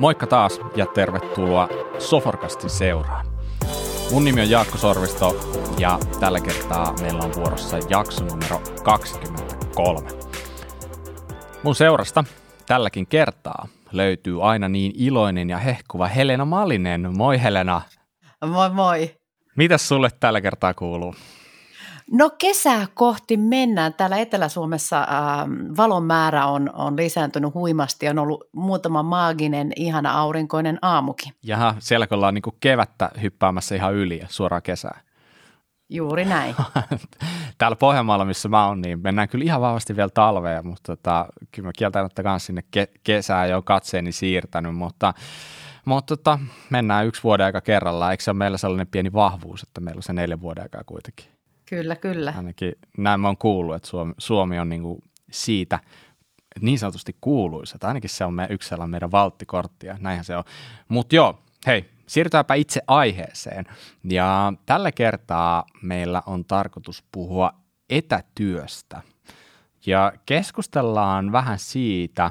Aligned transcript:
Moikka 0.00 0.26
taas 0.26 0.60
ja 0.76 0.86
tervetuloa 0.86 1.68
Soforkastin 1.98 2.70
seuraan. 2.70 3.26
Mun 4.10 4.24
nimi 4.24 4.40
on 4.40 4.50
Jaakko 4.50 4.78
Sorvisto 4.78 5.36
ja 5.78 5.98
tällä 6.20 6.40
kertaa 6.40 6.94
meillä 7.00 7.24
on 7.24 7.34
vuorossa 7.34 7.78
jakso 7.88 8.24
numero 8.24 8.60
23. 8.84 10.08
Mun 11.62 11.74
seurasta 11.74 12.24
tälläkin 12.66 13.06
kertaa 13.06 13.68
löytyy 13.92 14.48
aina 14.48 14.68
niin 14.68 14.92
iloinen 14.94 15.50
ja 15.50 15.58
hehkuva 15.58 16.06
Helena 16.06 16.44
Malinen. 16.44 17.16
Moi 17.16 17.42
Helena. 17.42 17.82
Moi 18.46 18.70
moi. 18.70 19.14
Mitäs 19.56 19.88
sulle 19.88 20.08
tällä 20.20 20.40
kertaa 20.40 20.74
kuuluu? 20.74 21.14
No 22.12 22.30
kesää 22.38 22.86
kohti 22.94 23.36
mennään. 23.36 23.94
Täällä 23.94 24.16
Etelä-Suomessa 24.16 25.00
äh, 25.00 25.06
valon 25.76 26.04
määrä 26.04 26.46
on, 26.46 26.70
on 26.74 26.96
lisääntynyt 26.96 27.54
huimasti. 27.54 28.08
On 28.08 28.18
ollut 28.18 28.48
muutama 28.52 29.02
maaginen, 29.02 29.72
ihana 29.76 30.12
aurinkoinen 30.12 30.78
aamukin. 30.82 31.32
Jaha, 31.42 31.74
siellä 31.78 32.06
kun 32.06 32.16
ollaan 32.16 32.34
niin 32.34 32.42
kevättä 32.60 33.10
hyppäämässä 33.22 33.74
ihan 33.74 33.94
yli 33.94 34.18
ja 34.18 34.26
suoraan 34.30 34.62
kesää. 34.62 35.00
Juuri 35.88 36.24
näin. 36.24 36.54
Täällä 37.58 37.76
Pohjanmaalla, 37.76 38.24
missä 38.24 38.48
mä 38.48 38.66
oon, 38.66 38.80
niin 38.80 39.00
mennään 39.02 39.28
kyllä 39.28 39.44
ihan 39.44 39.60
vahvasti 39.60 39.96
vielä 39.96 40.10
talveen, 40.14 40.66
mutta 40.66 40.96
tota, 40.96 41.26
kyllä 41.52 41.66
mä 41.66 41.72
kieltämättä 41.78 42.22
kanssa 42.22 42.46
sinne 42.46 42.62
ke- 42.76 43.00
kesää 43.04 43.46
jo 43.46 43.62
katseeni 43.62 44.12
siirtänyt, 44.12 44.74
mutta, 44.74 45.14
mutta 45.84 46.16
tota, 46.16 46.38
mennään 46.70 47.06
yksi 47.06 47.22
vuoden 47.22 47.46
aika 47.46 47.60
kerrallaan. 47.60 48.10
Eikö 48.10 48.24
se 48.24 48.30
ole 48.30 48.38
meillä 48.38 48.58
sellainen 48.58 48.86
pieni 48.86 49.12
vahvuus, 49.12 49.62
että 49.62 49.80
meillä 49.80 49.98
on 49.98 50.02
se 50.02 50.12
neljä 50.12 50.40
vuoden 50.40 50.62
aikaa 50.62 50.84
kuitenkin? 50.86 51.39
Kyllä, 51.70 51.96
kyllä. 51.96 52.34
Ainakin 52.36 52.72
näin 52.98 53.20
mä 53.20 53.28
oon 53.28 53.36
kuullut, 53.36 53.74
että 53.74 53.88
Suomi, 53.88 54.14
Suomi 54.18 54.58
on 54.58 54.68
niin 54.68 54.82
kuin 54.82 55.02
siitä 55.30 55.78
niin 56.60 56.78
sanotusti 56.78 57.16
kuuluisa. 57.20 57.78
Tai 57.78 57.88
ainakin 57.88 58.10
se 58.10 58.24
on 58.24 58.34
me, 58.34 58.46
yksi 58.50 58.68
sellainen 58.68 58.90
meidän 58.90 59.10
valttikorttia. 59.10 59.96
Näinhän 60.00 60.24
se 60.24 60.36
on. 60.36 60.44
Mutta 60.88 61.14
joo, 61.14 61.38
hei, 61.66 61.90
siirrytäänpä 62.06 62.54
itse 62.54 62.80
aiheeseen. 62.86 63.64
Ja 64.04 64.52
tällä 64.66 64.92
kertaa 64.92 65.64
meillä 65.82 66.22
on 66.26 66.44
tarkoitus 66.44 67.04
puhua 67.12 67.52
etätyöstä. 67.90 69.02
Ja 69.86 70.12
keskustellaan 70.26 71.32
vähän 71.32 71.58
siitä, 71.58 72.30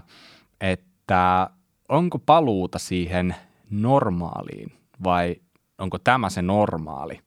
että 0.61 1.49
onko 1.89 2.19
paluuta 2.19 2.79
siihen 2.79 3.35
normaaliin 3.69 4.73
vai 5.03 5.35
onko 5.77 5.99
tämä 5.99 6.29
se 6.29 6.41
normaali, 6.41 7.21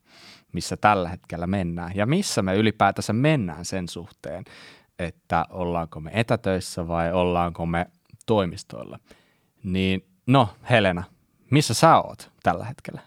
missä 0.53 0.77
tällä 0.77 1.09
hetkellä 1.09 1.47
mennään 1.47 1.93
ja 1.95 2.07
missä 2.07 2.43
me 2.43 2.57
ylipäätänsä 2.57 3.13
mennään 3.13 3.65
sen 3.65 3.89
suhteen, 3.89 4.45
että 4.99 5.47
ollaanko 5.51 6.01
me 6.01 6.11
etätöissä 6.15 6.89
vai 6.89 7.13
ollaanko 7.13 7.67
me 7.67 7.87
toimistoilla. 8.27 8.99
Niin 9.63 10.07
no 10.27 10.49
Helena, 10.71 11.05
missä 11.51 11.75
sä 11.75 11.97
oot 11.97 12.31
tällä 12.43 12.65
hetkellä? 12.65 13.01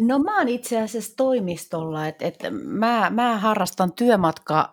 No 0.00 0.18
mä 0.18 0.38
oon 0.38 0.48
itse 0.48 0.82
asiassa 0.82 1.16
toimistolla, 1.16 2.06
että 2.06 2.26
et 2.26 2.36
mä, 2.64 3.10
mä 3.10 3.38
harrastan 3.38 3.92
työmatka 3.92 4.72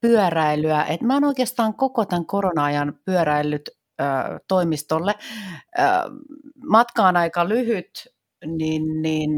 pyöräilyä, 0.00 0.84
että 0.84 1.06
mä 1.06 1.14
oon 1.14 1.24
oikeastaan 1.24 1.74
koko 1.74 2.04
tämän 2.04 2.26
korona-ajan 2.26 2.94
pyöräillyt 3.04 3.70
ö, 4.00 4.04
toimistolle. 4.48 5.14
Ö, 5.78 5.82
matka 6.68 7.08
on 7.08 7.16
aika 7.16 7.48
lyhyt, 7.48 8.08
niin, 8.46 9.02
niin 9.02 9.30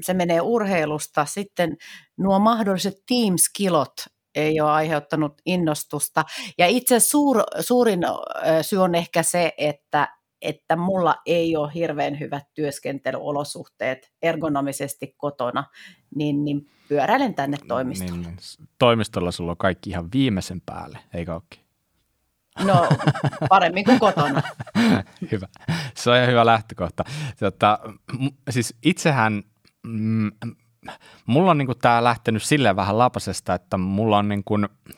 se 0.00 0.14
menee 0.14 0.40
urheilusta. 0.40 1.24
Sitten 1.24 1.76
nuo 2.16 2.38
mahdolliset 2.38 2.94
Teams-kilot 3.06 3.92
ei 4.34 4.60
ole 4.60 4.70
aiheuttanut 4.70 5.32
innostusta. 5.46 6.24
Ja 6.58 6.66
itse 6.66 7.00
suur, 7.00 7.42
suurin 7.60 8.00
syy 8.62 8.78
on 8.78 8.94
ehkä 8.94 9.22
se, 9.22 9.52
että 9.58 10.08
että 10.42 10.76
mulla 10.76 11.14
ei 11.26 11.56
ole 11.56 11.70
hirveän 11.74 12.20
hyvät 12.20 12.44
työskentelyolosuhteet 12.54 14.12
ergonomisesti 14.22 15.14
kotona, 15.16 15.64
niin, 16.14 16.44
niin 16.44 16.70
pyöräilen 16.88 17.34
tänne 17.34 17.56
toimistolle. 17.68 18.12
Niin, 18.12 18.22
niin. 18.22 18.68
Toimistolla 18.78 19.32
sulla 19.32 19.50
on 19.50 19.56
kaikki 19.56 19.90
ihan 19.90 20.08
viimeisen 20.12 20.60
päälle, 20.66 20.98
eikö 21.14 21.32
olekin? 21.32 21.61
No, 22.64 22.88
paremmin 23.48 23.84
kuin 23.84 24.00
kotona. 24.00 24.42
hyvä. 25.32 25.48
Se 25.94 26.10
on 26.10 26.16
ihan 26.16 26.28
hyvä 26.28 26.46
lähtökohta. 26.46 27.04
Tota, 27.40 27.78
siis 28.50 28.74
itsehän, 28.82 29.42
mm, 29.82 30.32
mulla 31.26 31.50
on 31.50 31.58
niin 31.58 31.78
tämä 31.82 32.04
lähtenyt 32.04 32.42
silleen 32.42 32.76
vähän 32.76 32.98
lapasesta, 32.98 33.54
että 33.54 33.78
mulla 33.78 34.18
on 34.18 34.28
niin 34.28 34.44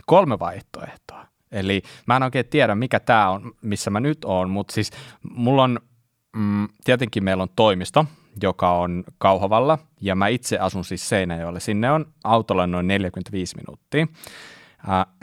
kolme 0.07 0.39
vaihtoehtoa. 0.39 1.27
Eli 1.53 1.83
mä 2.07 2.17
en 2.17 2.23
oikein 2.23 2.47
tiedä, 2.47 2.75
mikä 2.75 3.01
tämä 3.01 3.31
on, 3.31 3.53
missä 3.63 3.91
mä 3.91 4.01
nyt 4.01 4.25
oon, 4.25 4.51
mutta 4.51 4.75
siis 4.75 4.91
mulla 5.31 5.63
on, 5.63 5.81
mm, 6.37 6.69
tietenkin 6.85 7.25
meillä 7.25 7.43
on 7.43 7.49
toimisto, 7.57 8.07
joka 8.43 8.73
on 8.73 9.05
Kauhavalla, 9.19 9.79
ja 10.01 10.15
mä 10.15 10.29
itse 10.29 10.59
asun 10.59 10.85
siis 10.85 11.09
Seinäjoelle. 11.09 11.61
Sinne 11.61 11.91
on 11.91 12.07
autolla 12.25 12.67
noin 12.67 12.89
45 12.89 13.57
minuuttia. 13.57 14.07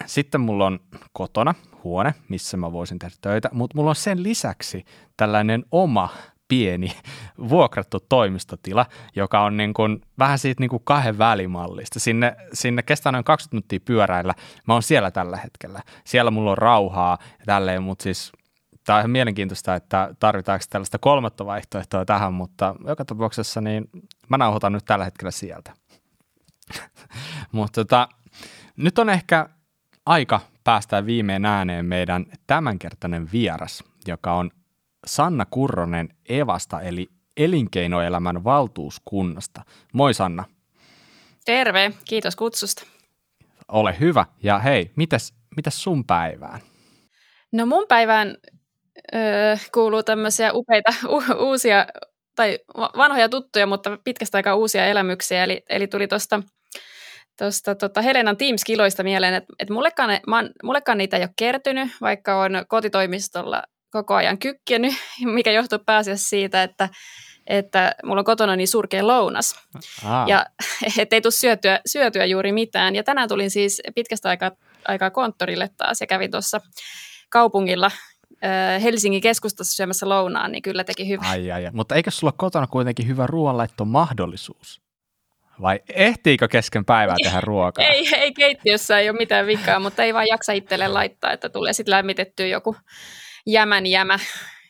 Sitten 0.05 0.41
mulla 0.41 0.65
on 0.65 0.79
kotona 1.13 1.55
huone, 1.83 2.13
missä 2.29 2.57
mä 2.57 2.71
voisin 2.71 2.99
tehdä 2.99 3.15
töitä, 3.21 3.49
mutta 3.53 3.77
mulla 3.77 3.89
on 3.89 3.95
sen 3.95 4.23
lisäksi 4.23 4.85
tällainen 5.17 5.65
oma 5.71 6.09
pieni 6.47 6.91
vuokrattu 7.49 7.99
toimistotila, 8.09 8.85
joka 9.15 9.43
on 9.43 9.57
niin 9.57 9.73
kuin, 9.73 10.01
vähän 10.19 10.39
siitä 10.39 10.61
niin 10.61 10.69
kuin 10.69 10.81
kahden 10.83 11.17
välimallista. 11.17 11.99
Sinne, 11.99 12.35
sinne 12.53 12.83
kestää 12.83 13.11
noin 13.11 13.23
20 13.23 13.55
minuuttia 13.55 13.79
pyöräillä. 13.85 14.33
Mä 14.67 14.73
oon 14.73 14.83
siellä 14.83 15.11
tällä 15.11 15.37
hetkellä. 15.37 15.81
Siellä 16.05 16.31
mulla 16.31 16.51
on 16.51 16.57
rauhaa 16.57 17.17
ja 17.39 17.45
tälleen, 17.45 17.83
mutta 17.83 18.03
siis 18.03 18.31
tämä 18.83 18.97
on 18.97 19.01
ihan 19.01 19.11
mielenkiintoista, 19.11 19.75
että 19.75 20.15
tarvitaanko 20.19 20.65
tällaista 20.69 20.99
kolmatta 20.99 21.45
vaihtoehtoa 21.45 22.05
tähän, 22.05 22.33
mutta 22.33 22.75
joka 22.87 23.05
tapauksessa 23.05 23.61
niin 23.61 23.89
mä 24.29 24.37
nauhoitan 24.37 24.73
nyt 24.73 24.85
tällä 24.85 25.05
hetkellä 25.05 25.31
sieltä. 25.31 25.73
mutta 27.51 27.81
tota, 27.81 28.09
nyt 28.81 28.99
on 28.99 29.09
ehkä 29.09 29.49
aika 30.05 30.39
päästään 30.63 31.05
viimein 31.05 31.45
ääneen 31.45 31.85
meidän 31.85 32.25
tämänkertainen 32.47 33.29
vieras, 33.31 33.83
joka 34.07 34.33
on 34.33 34.51
Sanna 35.07 35.45
Kurronen 35.45 36.09
Evasta, 36.29 36.81
eli 36.81 37.07
elinkeinoelämän 37.37 38.43
valtuuskunnasta. 38.43 39.61
Moi 39.93 40.13
Sanna. 40.13 40.43
Terve, 41.45 41.91
kiitos 42.05 42.35
kutsusta. 42.35 42.83
Ole 43.67 43.95
hyvä. 43.99 44.25
Ja 44.43 44.59
hei, 44.59 44.91
mitäs, 44.95 45.33
mitäs 45.55 45.83
sun 45.83 46.05
päivään? 46.05 46.59
No 47.51 47.65
mun 47.65 47.85
päivään 47.87 48.37
öö, 49.15 49.57
kuuluu 49.73 50.03
tämmöisiä 50.03 50.53
upeita 50.53 50.93
u- 51.09 51.49
uusia 51.49 51.85
tai 52.35 52.59
vanhoja 52.97 53.29
tuttuja, 53.29 53.67
mutta 53.67 53.97
pitkästä 54.03 54.37
aikaa 54.37 54.55
uusia 54.55 54.85
elämyksiä. 54.85 55.43
Eli, 55.43 55.63
eli 55.69 55.87
tuli 55.87 56.07
tuosta 56.07 56.41
tuosta 57.41 57.75
tota 57.75 58.01
Helenan 58.01 58.37
Teams-kiloista 58.37 59.03
mieleen, 59.03 59.33
että, 59.33 59.53
että 59.59 59.73
mullekaan, 59.73 60.19
mä, 60.27 60.43
mullekaan 60.63 60.97
niitä 60.97 61.17
ei 61.17 61.23
ole 61.23 61.29
kertynyt, 61.35 61.89
vaikka 62.01 62.41
on 62.41 62.51
kotitoimistolla 62.67 63.63
koko 63.91 64.13
ajan 64.13 64.37
kykkenyt, 64.37 64.93
mikä 65.35 65.51
johtuu 65.51 65.79
pääasiassa 65.85 66.29
siitä, 66.29 66.63
että, 66.63 66.89
että 67.47 67.95
mulla 68.05 68.19
on 68.19 68.25
kotona 68.25 68.55
niin 68.55 68.67
surkea 68.67 69.07
lounas. 69.07 69.55
Aa. 70.05 70.25
Ja 70.27 70.45
ettei 70.97 71.21
tule 71.21 71.31
syötyä, 71.31 71.79
syötyä 71.85 72.25
juuri 72.25 72.51
mitään. 72.51 72.95
Ja 72.95 73.03
tänään 73.03 73.29
tulin 73.29 73.51
siis 73.51 73.81
pitkästä 73.95 74.29
aikaa, 74.29 74.51
aikaa 74.87 75.09
konttorille 75.09 75.69
taas 75.77 76.01
ja 76.01 76.07
kävin 76.07 76.31
tuossa 76.31 76.61
kaupungilla 77.29 77.91
Helsingin 78.83 79.21
keskustassa 79.21 79.75
syömässä 79.75 80.09
lounaan, 80.09 80.51
niin 80.51 80.61
kyllä 80.61 80.83
teki 80.83 81.07
hyvää. 81.07 81.29
Ai, 81.29 81.51
ai, 81.51 81.65
ai. 81.65 81.71
Mutta 81.73 81.95
eikö 81.95 82.11
sulla 82.11 82.33
kotona 82.37 82.67
kuitenkin 82.67 83.07
hyvä 83.07 83.27
ruoanlaitto 83.27 83.85
mahdollisuus? 83.85 84.81
Vai 85.61 85.79
ehtiikö 85.89 86.47
kesken 86.47 86.85
päivää 86.85 87.15
tehdä 87.23 87.41
ruokaa? 87.41 87.85
Ei, 87.85 88.15
ei 88.15 88.33
keittiössä 88.33 88.99
ei 88.99 89.09
ole 89.09 89.17
mitään 89.17 89.47
vikaa, 89.47 89.79
mutta 89.79 90.03
ei 90.03 90.13
vaan 90.13 90.27
jaksa 90.27 90.51
itselle 90.51 90.87
laittaa, 90.87 91.31
että 91.31 91.49
tulee 91.49 91.73
sitten 91.73 91.91
lämmitettyä 91.91 92.45
joku 92.45 92.75
jämän 93.45 93.85
jämä 93.85 94.19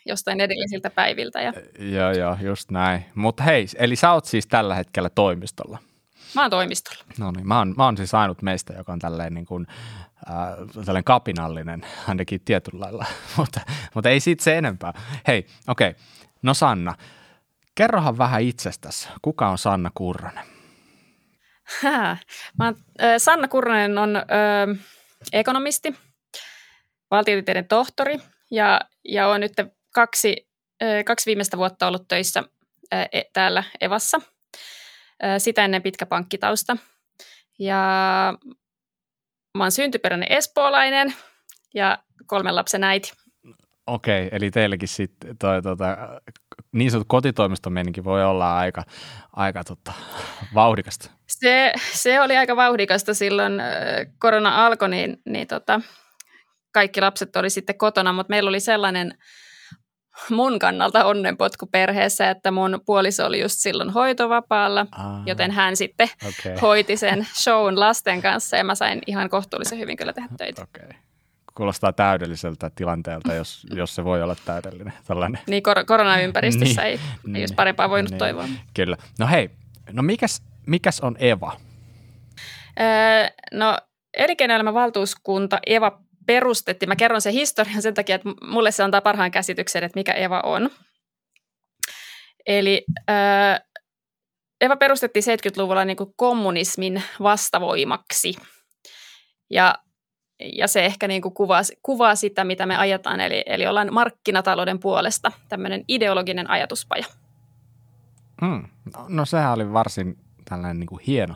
jostain 0.06 0.42
edellisiltä 0.42 0.90
päiviltä. 0.90 1.42
Ja... 1.42 1.54
Joo, 1.80 2.12
joo, 2.12 2.38
just 2.42 2.72
näin. 2.72 3.06
Mutta 3.16 3.44
hei, 3.44 3.68
eli 3.76 3.96
sä 3.96 4.12
oot 4.12 4.26
siis 4.26 4.48
tällä 4.48 4.76
hetkellä 4.76 5.10
toimistolla? 5.10 5.78
Mä 6.36 6.42
oon 6.42 6.52
toimistolla. 6.52 7.04
No 7.20 7.32
niin, 7.32 7.48
mä 7.48 7.58
oon, 7.58 7.74
mä 7.78 7.86
oon 7.86 7.98
siis 7.98 8.14
ainut 8.14 8.42
meistä, 8.42 8.74
joka 8.74 8.94
on 8.94 9.00
tälleen 9.00 9.34
niin 9.34 9.46
kuin, 9.46 9.68
äh, 10.30 10.36
tällainen 10.74 11.04
kapinallinen, 11.04 11.86
ainakin 12.08 12.42
tietyllä 12.46 12.80
lailla, 12.86 13.06
mutta, 13.38 13.62
mutta 13.94 14.10
ei 14.10 14.20
siitä 14.20 14.44
se 14.44 14.58
enempää. 14.58 14.94
Hei, 15.28 15.46
okei, 15.68 15.90
okay. 15.90 16.02
no 16.42 16.54
Sanna, 16.54 16.96
kerrohan 17.76 18.18
vähän 18.18 18.42
itsestäsi. 18.42 19.10
Kuka 19.22 19.50
on 19.50 19.58
Sanna 19.58 19.92
Kurronen? 19.94 20.51
Äh, 21.86 22.20
Sanna 23.18 23.48
Kurronen 23.48 23.98
on 23.98 24.16
äh, 24.16 24.24
ekonomisti, 25.34 25.96
valtiotieteiden 27.12 27.68
tohtori 27.68 28.20
ja, 28.52 28.82
ja 29.06 29.28
olen 29.28 29.42
nyt 29.42 29.54
kaksi, 29.94 30.50
kaksi 31.06 31.26
viimeistä 31.26 31.58
vuotta 31.58 31.88
ollut 31.88 32.08
töissä 32.08 32.44
e, 32.92 33.22
täällä 33.34 33.64
Evassa. 33.82 34.22
Sitä 35.38 35.66
ennen 35.66 35.82
pitkä 35.82 36.06
pankkitausta. 36.06 36.78
Ja 37.60 37.78
mä 39.58 39.64
oon 39.64 39.72
syntyperäinen 39.72 40.32
espoolainen 40.32 41.14
ja 41.74 41.98
kolmen 42.26 42.56
lapsen 42.56 42.84
äiti. 42.84 43.14
Okei, 43.88 44.30
eli 44.32 44.52
teillekin 44.52 44.88
sitten 44.88 45.38
toi, 45.38 45.62
tota, 45.62 45.98
niin 46.72 46.92
sanottu 46.92 47.08
kotitoimistomeninki 47.08 48.04
voi 48.04 48.26
olla 48.26 48.58
aika, 48.58 48.84
aika 49.34 49.64
tota, 49.64 49.94
vauhdikasta. 50.54 51.12
Se, 51.28 51.74
se 51.94 52.22
oli 52.22 52.38
aika 52.38 52.56
vauhdikasta 52.56 53.14
silloin, 53.14 53.54
korona 54.20 54.66
alkoi, 54.66 54.90
niin, 54.90 55.18
niin 55.26 55.48
tota, 55.48 55.82
kaikki 56.74 57.02
lapset 57.02 57.36
oli 57.36 57.50
sitten 57.50 57.78
kotona, 57.78 58.14
mutta 58.14 58.30
meillä 58.30 58.50
oli 58.50 58.60
sellainen 58.60 59.18
mun 60.30 60.60
kannalta 60.60 61.06
onnenpotku 61.06 61.66
perheessä, 61.66 62.30
että 62.30 62.52
mun 62.52 62.82
puoliso 62.86 63.26
oli 63.26 63.42
just 63.42 63.56
silloin 63.58 63.90
hoitovapaalla, 63.90 64.86
ah, 64.92 65.22
joten 65.26 65.52
hän 65.52 65.76
sitten 65.76 66.10
okay. 66.28 66.58
hoiti 66.62 66.98
sen 66.98 67.28
shown 67.34 67.80
lasten 67.80 68.22
kanssa 68.22 68.58
ja 68.58 68.64
mä 68.64 68.76
sain 68.76 69.02
ihan 69.08 69.30
kohtuullisen 69.30 69.80
hyvin 69.80 69.98
kyllä 69.98 70.14
tehdä 70.14 70.30
töitä. 70.38 70.62
Okay. 70.62 70.90
Kuulostaa 71.56 71.94
täydelliseltä 71.94 72.72
tilanteelta, 72.76 73.34
jos, 73.34 73.68
jos 73.76 73.96
se 73.96 74.04
voi 74.04 74.24
olla 74.24 74.36
täydellinen. 74.46 74.94
Tällainen. 75.08 75.42
Niin, 75.48 75.64
kor- 75.64 75.86
koronaympäristössä 75.86 76.82
niin, 76.82 76.92
ei, 76.92 77.00
niin, 77.26 77.36
ei 77.36 77.42
olisi 77.42 77.54
parempaa 77.54 77.90
voinut 77.90 78.12
niin, 78.12 78.20
toivoa. 78.20 78.48
Kyllä. 78.74 78.98
No 79.20 79.28
hei, 79.28 79.50
no 79.92 80.04
mikäs, 80.04 80.44
mikäs 80.68 81.00
on 81.00 81.16
Eva? 81.20 81.58
Öö, 82.80 83.48
no 83.52 83.78
elinkeinoelämän 84.18 84.74
valtuuskunta 84.74 85.60
Eva 85.66 86.02
perustettiin. 86.26 86.90
Mä 86.90 86.96
kerron 86.96 87.22
sen 87.22 87.34
historian 87.34 87.82
sen 87.82 87.94
takia, 87.94 88.16
että 88.16 88.30
mulle 88.42 88.72
se 88.72 88.84
antaa 88.84 89.02
parhaan 89.02 89.32
käsityksen, 89.32 89.84
että 89.84 90.00
mikä 90.00 90.12
Eva 90.12 90.42
on. 90.44 90.70
Eli 92.46 92.86
äh, 93.10 93.62
Eva 94.62 94.76
perustettiin 94.76 95.24
70-luvulla 95.24 95.86
niin 95.86 95.98
kuin 95.98 96.14
kommunismin 96.16 97.04
vastavoimaksi. 97.24 98.34
Ja, 99.50 99.76
ja 100.54 100.68
se 100.68 100.86
ehkä 100.86 101.08
niin 101.08 101.22
kuin 101.22 101.34
kuvaa, 101.34 101.62
kuvaa 101.84 102.16
sitä, 102.16 102.44
mitä 102.44 102.66
me 102.66 102.78
ajetaan. 102.78 103.20
Eli, 103.20 103.44
eli 103.46 103.68
ollaan 103.68 103.94
markkinatalouden 103.94 104.80
puolesta 104.80 105.32
tämmöinen 105.50 105.86
ideologinen 105.88 106.50
ajatuspaja. 106.50 107.06
Hmm. 108.46 108.64
No, 108.94 109.06
no 109.08 109.26
sehän 109.26 109.54
oli 109.54 109.74
varsin 109.74 110.18
tällainen 110.46 110.80
niin 110.80 110.88
kuin 110.88 111.02
hieno, 111.08 111.36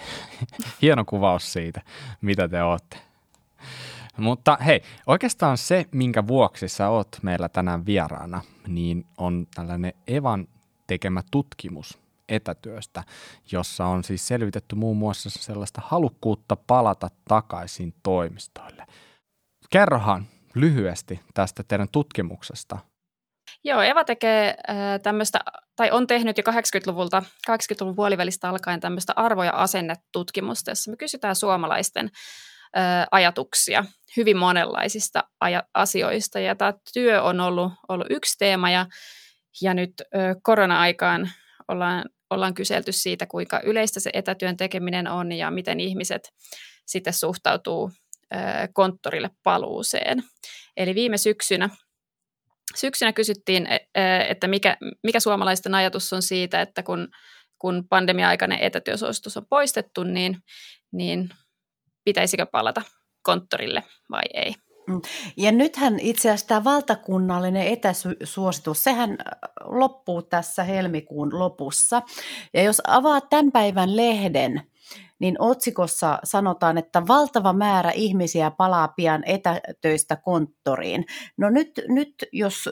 hieno 0.82 1.04
kuvaus 1.04 1.52
siitä, 1.52 1.82
mitä 2.20 2.48
te 2.48 2.62
olette. 2.62 2.96
Mutta 4.16 4.58
hei, 4.66 4.82
oikeastaan 5.06 5.58
se, 5.58 5.86
minkä 5.92 6.26
vuoksi 6.26 6.68
sä 6.68 6.88
oot 6.88 7.08
meillä 7.22 7.48
tänään 7.48 7.86
vieraana, 7.86 8.42
niin 8.66 9.06
on 9.18 9.46
tällainen 9.54 9.92
Evan 10.06 10.48
tekemä 10.86 11.22
tutkimus 11.30 12.05
etätyöstä, 12.28 13.04
jossa 13.52 13.86
on 13.86 14.04
siis 14.04 14.28
selvitetty 14.28 14.76
muun 14.76 14.96
muassa 14.96 15.30
sellaista 15.30 15.80
halukkuutta 15.84 16.56
palata 16.56 17.08
takaisin 17.28 17.94
toimistoille. 18.02 18.86
Kerrohan 19.70 20.26
lyhyesti 20.54 21.20
tästä 21.34 21.62
teidän 21.68 21.88
tutkimuksesta. 21.92 22.78
Joo, 23.64 23.80
Eva 23.80 24.04
tekee 24.04 24.48
äh, 24.48 24.76
tämmöistä, 25.02 25.40
tai 25.76 25.90
on 25.90 26.06
tehnyt 26.06 26.38
jo 26.38 26.42
80-luvulta, 26.42 27.22
80-luvun 27.50 27.96
puolivälistä 27.96 28.48
alkaen 28.48 28.80
tämmöistä 28.80 29.12
arvo- 29.16 29.44
ja 29.44 29.52
asennetutkimusta, 29.52 30.70
jossa 30.70 30.90
me 30.90 30.96
kysytään 30.96 31.36
suomalaisten 31.36 32.10
ajatuksia 33.10 33.84
hyvin 34.16 34.36
monenlaisista 34.36 35.24
asioista. 35.74 36.40
Ja 36.40 36.54
tämä 36.54 36.72
työ 36.94 37.22
on 37.22 37.40
ollut, 37.40 37.72
ollut 37.88 38.06
yksi 38.10 38.38
teema 38.38 38.70
ja, 38.70 38.86
ja 39.62 39.74
nyt 39.74 39.92
ö, 40.00 40.34
korona-aikaan 40.42 41.30
ollaan, 41.68 42.04
ollaan 42.30 42.54
kyselty 42.54 42.92
siitä, 42.92 43.26
kuinka 43.26 43.60
yleistä 43.64 44.00
se 44.00 44.10
etätyön 44.12 44.56
tekeminen 44.56 45.08
on 45.08 45.32
ja 45.32 45.50
miten 45.50 45.80
ihmiset 45.80 46.32
sitten 46.86 47.12
suhtautuu 47.12 47.90
konttorille 48.72 49.30
paluuseen. 49.42 50.22
Eli 50.76 50.94
viime 50.94 51.16
syksynä 51.16 51.70
syksynä 52.74 53.12
kysyttiin, 53.12 53.66
e, 53.66 53.74
e, 53.74 54.30
että 54.30 54.48
mikä, 54.48 54.76
mikä 55.02 55.20
suomalaisten 55.20 55.74
ajatus 55.74 56.12
on 56.12 56.22
siitä, 56.22 56.60
että 56.60 56.82
kun, 56.82 57.08
kun 57.58 57.88
pandemia-aikainen 57.88 58.58
etätyösuositus 58.58 59.36
on 59.36 59.46
poistettu, 59.50 60.02
niin, 60.02 60.36
niin 60.92 61.28
pitäisikö 62.04 62.46
palata 62.46 62.82
konttorille 63.22 63.82
vai 64.10 64.22
ei. 64.34 64.54
Mm. 64.88 65.00
Ja 65.36 65.52
nythän 65.52 66.00
itse 66.00 66.28
asiassa 66.28 66.46
tämä 66.46 66.64
valtakunnallinen 66.64 67.66
etäsuositus, 67.66 68.84
sehän 68.84 69.10
äh, 69.10 69.16
loppuu 69.64 70.22
tässä 70.22 70.64
helmikuun 70.64 71.38
lopussa. 71.38 72.02
Ja 72.54 72.62
jos 72.62 72.82
avaat 72.86 73.28
tämän 73.30 73.52
päivän 73.52 73.96
lehden, 73.96 74.62
niin 75.18 75.36
otsikossa 75.38 76.18
sanotaan, 76.24 76.78
että 76.78 77.06
valtava 77.08 77.52
määrä 77.52 77.90
ihmisiä 77.90 78.50
palaa 78.50 78.88
pian 78.88 79.22
etätöistä 79.26 80.16
konttoriin. 80.16 81.04
No 81.36 81.50
nyt, 81.50 81.80
nyt 81.88 82.14
jos 82.32 82.68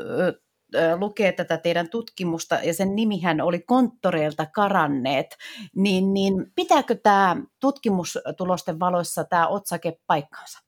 lukee 0.99 1.33
tätä 1.33 1.59
teidän 1.59 1.89
tutkimusta, 1.89 2.55
ja 2.55 2.75
sen 2.75 2.97
nimihän 2.97 3.41
oli 3.41 3.61
konttoreilta 3.61 4.47
karanneet, 4.47 5.37
niin, 5.77 6.15
niin 6.15 6.53
pitääkö 6.55 6.95
tämä 6.95 7.37
tutkimustulosten 7.61 8.81
valoissa 8.81 9.25
tämä 9.25 9.49
otsake 9.49 9.99
paikkaansa? 10.07 10.64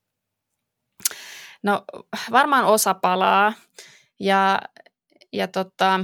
No 1.62 1.84
varmaan 2.30 2.64
osa 2.64 2.94
palaa, 2.94 3.52
ja, 4.20 4.60
ja 5.32 5.48
tota, 5.48 6.00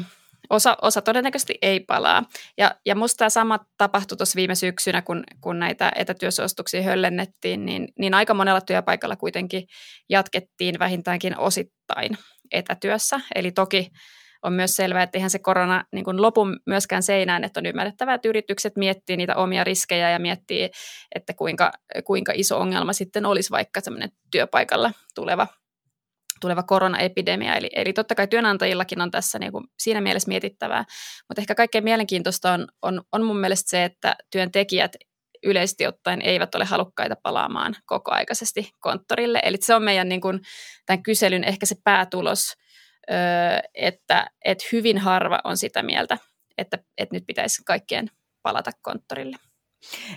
osa, 0.51 0.77
osa 0.83 1.03
todennäköisesti 1.03 1.59
ei 1.63 1.81
palaa. 1.81 2.25
Ja, 2.59 2.75
ja 2.87 2.95
musta 2.95 3.19
tämä 3.19 3.29
sama 3.29 3.59
tapahtui 3.79 4.17
tuossa 4.17 4.37
viime 4.37 4.55
syksynä, 4.55 5.03
kun, 5.03 5.25
kun 5.41 5.59
näitä 5.59 5.93
etätyösuostuksia 5.97 6.83
höllennettiin, 6.83 7.65
niin, 7.65 7.89
niin 7.99 8.15
aika 8.15 8.35
monella 8.35 8.61
työpaikalla 8.61 9.17
kuitenkin 9.17 9.67
jatkettiin 10.09 10.79
vähintäänkin 10.79 11.39
osittain 11.39 12.19
etätyössä. 12.53 13.21
Eli 13.35 13.53
toki 13.53 13.91
on 14.43 14.53
myös 14.53 14.77
selvää, 14.77 15.03
että 15.03 15.19
eihän 15.19 15.31
se 15.31 15.39
korona 15.39 15.85
niin 15.93 16.05
kuin 16.05 16.23
lopu 16.23 16.47
myöskään 16.67 17.03
seinään, 17.03 17.45
että 17.45 17.61
on 17.61 17.67
ymmärrettävää, 17.67 18.15
että 18.15 18.29
yritykset 18.29 18.77
miettii 18.77 19.17
niitä 19.17 19.37
omia 19.37 19.65
riskejä 19.65 20.11
ja 20.11 20.19
miettii, 20.19 20.71
että 21.15 21.35
kuinka, 21.35 21.73
kuinka 22.05 22.33
iso 22.35 22.59
ongelma 22.59 22.93
sitten 22.93 23.27
olisi 23.27 23.51
vaikka 23.51 23.81
semmoinen 23.81 24.11
työpaikalla 24.31 24.93
tuleva 25.15 25.47
tuleva 26.41 26.63
koronaepidemia. 26.63 27.57
Eli, 27.57 27.71
eli 27.77 27.93
totta 27.93 28.15
kai 28.15 28.29
työnantajillakin 28.29 29.01
on 29.01 29.11
tässä 29.11 29.39
niin 29.39 29.53
kuin 29.53 29.65
siinä 29.79 30.01
mielessä 30.01 30.29
mietittävää, 30.29 30.85
mutta 31.29 31.41
ehkä 31.41 31.55
kaikkein 31.55 31.85
mielenkiintoista 31.85 32.53
on, 32.53 32.69
on, 32.83 33.03
on 33.13 33.25
mun 33.25 33.41
mielestä 33.41 33.71
se, 33.71 33.85
että 33.85 34.17
työntekijät 34.31 34.93
yleisesti 35.43 35.87
ottaen 35.87 36.23
eivät 36.23 36.55
ole 36.55 36.65
halukkaita 36.65 37.17
palaamaan 37.23 37.75
kokoaikaisesti 37.87 38.71
konttorille. 38.81 39.41
Eli 39.43 39.57
se 39.61 39.75
on 39.75 39.83
meidän 39.83 40.09
niin 40.09 40.21
kuin, 40.21 40.41
tämän 40.87 41.03
kyselyn 41.03 41.45
ehkä 41.45 41.67
se 41.67 41.77
päätulos, 41.85 42.53
että, 43.75 44.31
että 44.45 44.65
hyvin 44.73 44.99
harva 44.99 45.41
on 45.45 45.57
sitä 45.57 45.83
mieltä, 45.83 46.19
että, 46.59 46.79
että 46.99 47.17
nyt 47.17 47.25
pitäisi 47.27 47.63
kaikkien 47.65 48.11
palata 48.43 48.71
konttorille. 48.83 49.37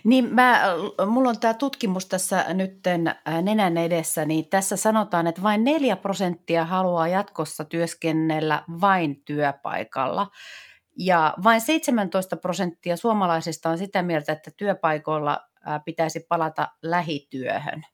Niin 0.03 0.33
mä, 0.33 0.63
mulla 1.07 1.29
on 1.29 1.39
tämä 1.39 1.53
tutkimus 1.53 2.05
tässä 2.05 2.53
nytten 2.53 3.15
nenän 3.41 3.77
edessä, 3.77 4.25
niin 4.25 4.49
tässä 4.49 4.77
sanotaan, 4.77 5.27
että 5.27 5.41
vain 5.41 5.63
4 5.63 5.95
prosenttia 5.95 6.65
haluaa 6.65 7.07
jatkossa 7.07 7.65
työskennellä 7.65 8.63
vain 8.81 9.21
työpaikalla. 9.25 10.27
Ja 10.97 11.33
vain 11.43 11.61
17 11.61 12.37
prosenttia 12.37 12.97
suomalaisista 12.97 13.69
on 13.69 13.77
sitä 13.77 14.01
mieltä, 14.01 14.33
että 14.33 14.51
työpaikoilla 14.57 15.39
pitäisi 15.85 16.25
palata 16.29 16.67
lähityöhön. 16.81 17.85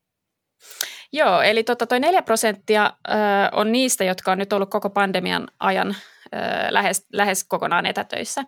Joo, 1.13 1.41
eli 1.41 1.63
tota, 1.63 1.87
toi 1.87 1.99
4 1.99 2.21
prosenttia 2.21 2.93
ö, 3.09 3.13
on 3.51 3.71
niistä, 3.71 4.03
jotka 4.03 4.31
on 4.31 4.37
nyt 4.37 4.53
ollut 4.53 4.69
koko 4.69 4.89
pandemian 4.89 5.47
ajan 5.59 5.95
ö, 6.35 6.37
lähes, 6.69 7.05
lähes 7.13 7.43
kokonaan 7.43 7.85
etätöissä. 7.85 8.43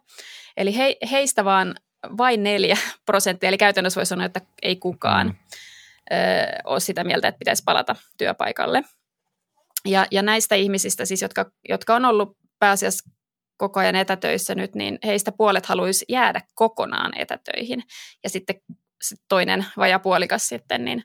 Eli 0.57 0.77
he, 0.77 0.97
heistä 1.11 1.45
vaan 1.45 1.75
vain 2.17 2.43
neljä 2.43 2.77
prosenttia, 3.05 3.49
eli 3.49 3.57
käytännössä 3.57 3.99
voi 3.99 4.05
sanoa, 4.05 4.25
että 4.25 4.41
ei 4.61 4.75
kukaan 4.75 5.27
mm. 5.27 5.35
ö, 6.11 6.15
ole 6.63 6.79
sitä 6.79 7.03
mieltä, 7.03 7.27
että 7.27 7.39
pitäisi 7.39 7.63
palata 7.65 7.95
työpaikalle. 8.17 8.83
Ja, 9.85 10.05
ja 10.11 10.21
näistä 10.21 10.55
ihmisistä 10.55 11.05
siis, 11.05 11.21
jotka, 11.21 11.51
jotka 11.69 11.95
on 11.95 12.05
ollut 12.05 12.37
pääasiassa 12.59 13.09
koko 13.57 13.79
ajan 13.79 13.95
etätöissä 13.95 14.55
nyt, 14.55 14.75
niin 14.75 14.99
heistä 15.05 15.31
puolet 15.31 15.65
haluaisi 15.65 16.05
jäädä 16.09 16.41
kokonaan 16.53 17.11
etätöihin. 17.17 17.83
Ja 18.23 18.29
sitten 18.29 18.55
toinen 19.29 19.65
vajapuolikas 19.77 20.47
sitten, 20.47 20.85
niin 20.85 21.03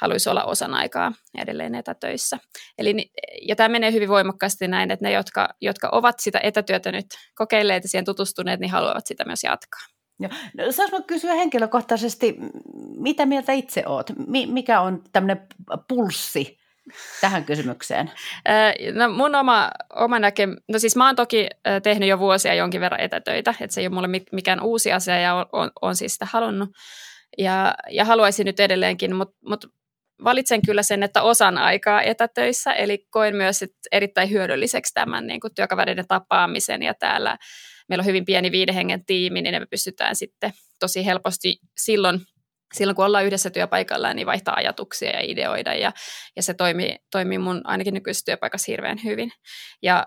haluaisi 0.00 0.30
olla 0.30 0.44
osan 0.44 0.74
aikaa 0.74 1.12
edelleen 1.38 1.74
etätöissä. 1.74 2.38
Eli, 2.78 3.10
ja 3.42 3.56
tämä 3.56 3.68
menee 3.68 3.92
hyvin 3.92 4.08
voimakkaasti 4.08 4.68
näin, 4.68 4.90
että 4.90 5.04
ne, 5.04 5.12
jotka, 5.12 5.48
jotka 5.60 5.88
ovat 5.92 6.20
sitä 6.20 6.40
etätyötä 6.42 6.92
nyt 6.92 7.06
kokeilleet 7.34 7.82
ja 7.82 7.88
siihen 7.88 8.04
tutustuneet, 8.04 8.60
niin 8.60 8.70
haluavat 8.70 9.06
sitä 9.06 9.24
myös 9.24 9.44
jatkaa. 9.44 9.80
Joo. 10.20 10.30
No, 10.58 10.72
saanko 10.72 11.02
kysyä 11.02 11.34
henkilökohtaisesti, 11.34 12.36
mitä 12.98 13.26
mieltä 13.26 13.52
itse 13.52 13.82
oot? 13.86 14.10
Mikä 14.46 14.80
on 14.80 15.02
tämmöinen 15.12 15.46
pulssi 15.88 16.58
tähän 17.20 17.44
kysymykseen? 17.44 18.10
No 18.94 19.08
mun 19.08 19.34
oma, 19.34 19.70
oma 19.96 20.18
näke, 20.18 20.46
no 20.46 20.78
siis 20.78 20.96
mä 20.96 21.06
oon 21.06 21.16
toki 21.16 21.48
tehnyt 21.82 22.08
jo 22.08 22.18
vuosia 22.18 22.54
jonkin 22.54 22.80
verran 22.80 23.00
etätöitä, 23.00 23.54
että 23.60 23.74
se 23.74 23.80
ei 23.80 23.86
ole 23.86 23.94
mulle 23.94 24.08
mikään 24.32 24.62
uusi 24.62 24.92
asia 24.92 25.20
ja 25.20 25.34
on, 25.34 25.46
on, 25.52 25.70
on 25.82 25.96
siis 25.96 26.12
sitä 26.12 26.26
halunnut 26.30 26.70
ja, 27.38 27.74
ja 27.90 28.04
haluaisin 28.04 28.44
nyt 28.44 28.60
edelleenkin, 28.60 29.16
mutta 29.16 29.36
mut 29.48 29.72
valitsen 30.24 30.62
kyllä 30.66 30.82
sen, 30.82 31.02
että 31.02 31.22
osan 31.22 31.58
aikaa 31.58 32.02
etätöissä, 32.02 32.72
eli 32.72 33.06
koen 33.10 33.36
myös 33.36 33.64
erittäin 33.92 34.30
hyödylliseksi 34.30 34.94
tämän 34.94 35.26
niin 35.26 35.40
kuin 35.40 35.54
työkavereiden 35.54 36.06
tapaamisen 36.08 36.82
ja 36.82 36.94
täällä 36.94 37.36
meillä 37.88 38.02
on 38.02 38.06
hyvin 38.06 38.24
pieni 38.24 38.52
viiden 38.52 38.74
hengen 38.74 39.06
tiimi, 39.06 39.42
niin 39.42 39.62
me 39.62 39.66
pystytään 39.66 40.16
sitten 40.16 40.52
tosi 40.80 41.06
helposti 41.06 41.58
silloin, 41.76 42.20
silloin 42.74 42.96
kun 42.96 43.04
ollaan 43.04 43.24
yhdessä 43.24 43.50
työpaikalla, 43.50 44.14
niin 44.14 44.26
vaihtaa 44.26 44.54
ajatuksia 44.56 45.10
ja 45.10 45.20
ideoida 45.22 45.74
ja, 45.74 45.92
ja 46.36 46.42
se 46.42 46.54
toimii, 46.54 46.96
toimii 47.10 47.38
mun 47.38 47.60
ainakin 47.64 47.94
nykyisessä 47.94 48.24
työpaikassa 48.24 48.72
hirveän 48.72 48.98
hyvin. 49.04 49.30
Ja 49.82 50.06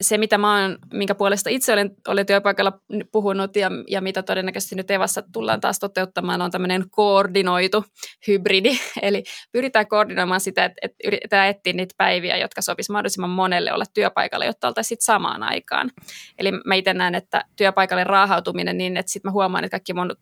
se, 0.00 0.18
mitä 0.18 0.38
mä 0.38 0.62
oon, 0.62 0.78
minkä 0.92 1.14
puolesta 1.14 1.50
itse 1.50 1.72
olen, 1.72 1.90
olen 2.08 2.26
työpaikalla 2.26 2.80
puhunut 3.12 3.56
ja, 3.56 3.70
ja 3.88 4.00
mitä 4.00 4.22
todennäköisesti 4.22 4.74
nyt 4.74 4.90
Evassa 4.90 5.22
tullaan 5.32 5.60
taas 5.60 5.78
toteuttamaan, 5.78 6.42
on 6.42 6.50
tämmöinen 6.50 6.84
koordinoitu 6.90 7.84
hybridi. 8.26 8.78
Eli 9.02 9.24
pyritään 9.52 9.88
koordinoimaan 9.88 10.40
sitä, 10.40 10.64
että, 10.64 10.78
että 10.82 10.96
yritetään 11.04 11.48
etsiä 11.48 11.72
niitä 11.72 11.94
päiviä, 11.98 12.36
jotka 12.36 12.62
sopisi 12.62 12.92
mahdollisimman 12.92 13.30
monelle 13.30 13.72
olla 13.72 13.84
työpaikalla, 13.94 14.44
jotta 14.44 14.68
oltaisiin 14.68 14.98
samaan 15.00 15.42
aikaan. 15.42 15.90
Eli 16.38 16.52
mä 16.52 16.74
itse 16.74 16.94
näen, 16.94 17.14
että 17.14 17.44
työpaikalle 17.56 18.04
raahautuminen 18.04 18.78
niin, 18.78 18.96
että 18.96 19.12
sitten 19.12 19.28
mä 19.28 19.32
huomaan, 19.32 19.64
että 19.64 19.74
kaikki 19.74 19.94
mun 19.94 20.16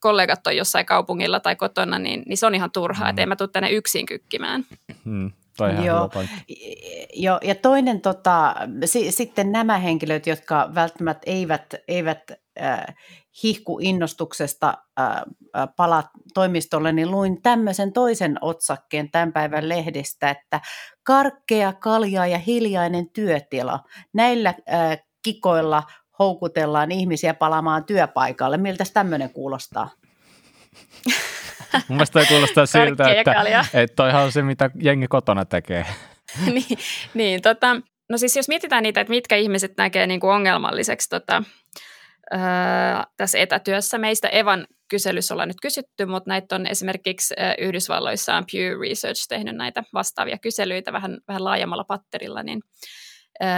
kollegat 0.00 0.46
on 0.46 0.56
jossain 0.56 0.86
kaupungilla 0.86 1.40
tai 1.40 1.56
kotona, 1.56 1.98
niin, 1.98 2.22
niin 2.26 2.36
se 2.36 2.46
on 2.46 2.54
ihan 2.54 2.70
turhaa, 2.72 3.04
mm. 3.04 3.10
että 3.10 3.22
en 3.22 3.28
mä 3.28 3.36
tule 3.36 3.48
tänne 3.52 3.70
yksin 3.70 4.06
kykkimään. 4.06 4.64
Mm. 5.04 5.32
Toi 5.56 5.86
Joo. 5.86 6.10
Joo, 7.14 7.38
ja 7.42 7.54
toinen 7.54 8.00
tota, 8.00 8.54
si, 8.84 9.12
sitten 9.12 9.52
nämä 9.52 9.78
henkilöt, 9.78 10.26
jotka 10.26 10.70
välttämättä 10.74 11.22
eivät, 11.26 11.74
eivät 11.88 12.30
äh, 12.60 12.84
hihku 13.42 13.78
innostuksesta 13.78 14.74
äh, 15.00 15.22
palaa 15.76 16.10
toimistolle, 16.34 16.92
niin 16.92 17.10
luin 17.10 17.42
tämmöisen 17.42 17.92
toisen 17.92 18.38
otsakkeen 18.40 19.10
tämän 19.10 19.32
päivän 19.32 19.68
lehdistä, 19.68 20.30
että 20.30 20.60
karkkea, 21.02 21.72
kalja 21.72 22.26
ja 22.26 22.38
hiljainen 22.38 23.10
työtila. 23.10 23.80
Näillä 24.12 24.48
äh, 24.48 24.98
kikoilla 25.22 25.82
houkutellaan 26.18 26.92
ihmisiä 26.92 27.34
palaamaan 27.34 27.84
työpaikalle. 27.84 28.56
Miltä 28.56 28.84
tämmöinen 28.94 29.30
kuulostaa? 29.30 29.90
Mun 31.88 31.96
mielestä 31.96 32.12
toi 32.12 32.26
kuulostaa 32.26 32.66
siltä, 32.66 33.12
että, 33.12 33.44
että 33.74 33.96
toihan 33.96 34.22
on 34.22 34.32
se, 34.32 34.42
mitä 34.42 34.70
jengi 34.82 35.06
kotona 35.08 35.44
tekee. 35.44 35.86
niin, 36.54 36.78
niin 37.14 37.42
tota, 37.42 37.76
no 38.10 38.18
siis 38.18 38.36
jos 38.36 38.48
mietitään 38.48 38.82
niitä, 38.82 39.00
että 39.00 39.10
mitkä 39.10 39.36
ihmiset 39.36 39.72
näkee 39.76 40.06
niin 40.06 40.20
kuin 40.20 40.32
ongelmalliseksi 40.32 41.08
tota, 41.08 41.42
öö, 42.34 42.40
tässä 43.16 43.38
etätyössä, 43.38 43.98
meistä 43.98 44.28
Evan 44.28 44.66
kyselyssä 44.90 45.34
ollaan 45.34 45.48
nyt 45.48 45.60
kysytty, 45.62 46.06
mutta 46.06 46.30
näitä 46.30 46.54
on 46.54 46.66
esimerkiksi 46.66 47.34
Yhdysvalloissa 47.58 48.34
on 48.34 48.44
Pew 48.52 48.80
Research 48.88 49.26
tehnyt 49.28 49.56
näitä 49.56 49.82
vastaavia 49.94 50.38
kyselyitä 50.38 50.92
vähän, 50.92 51.18
vähän 51.28 51.44
laajemmalla 51.44 51.84
patterilla, 51.84 52.42
niin 52.42 52.60
öö, 53.42 53.48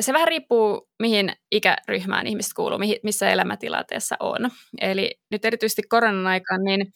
se 0.00 0.12
vähän 0.12 0.28
riippuu, 0.28 0.88
mihin 0.98 1.32
ikäryhmään 1.52 2.26
ihmiset 2.26 2.52
kuuluu, 2.52 2.78
missä 3.02 3.30
elämäntilanteessa 3.30 4.16
on. 4.20 4.50
Eli 4.80 5.10
nyt 5.30 5.44
erityisesti 5.44 5.82
koronan 5.82 6.26
aikaan, 6.26 6.64
niin, 6.64 6.86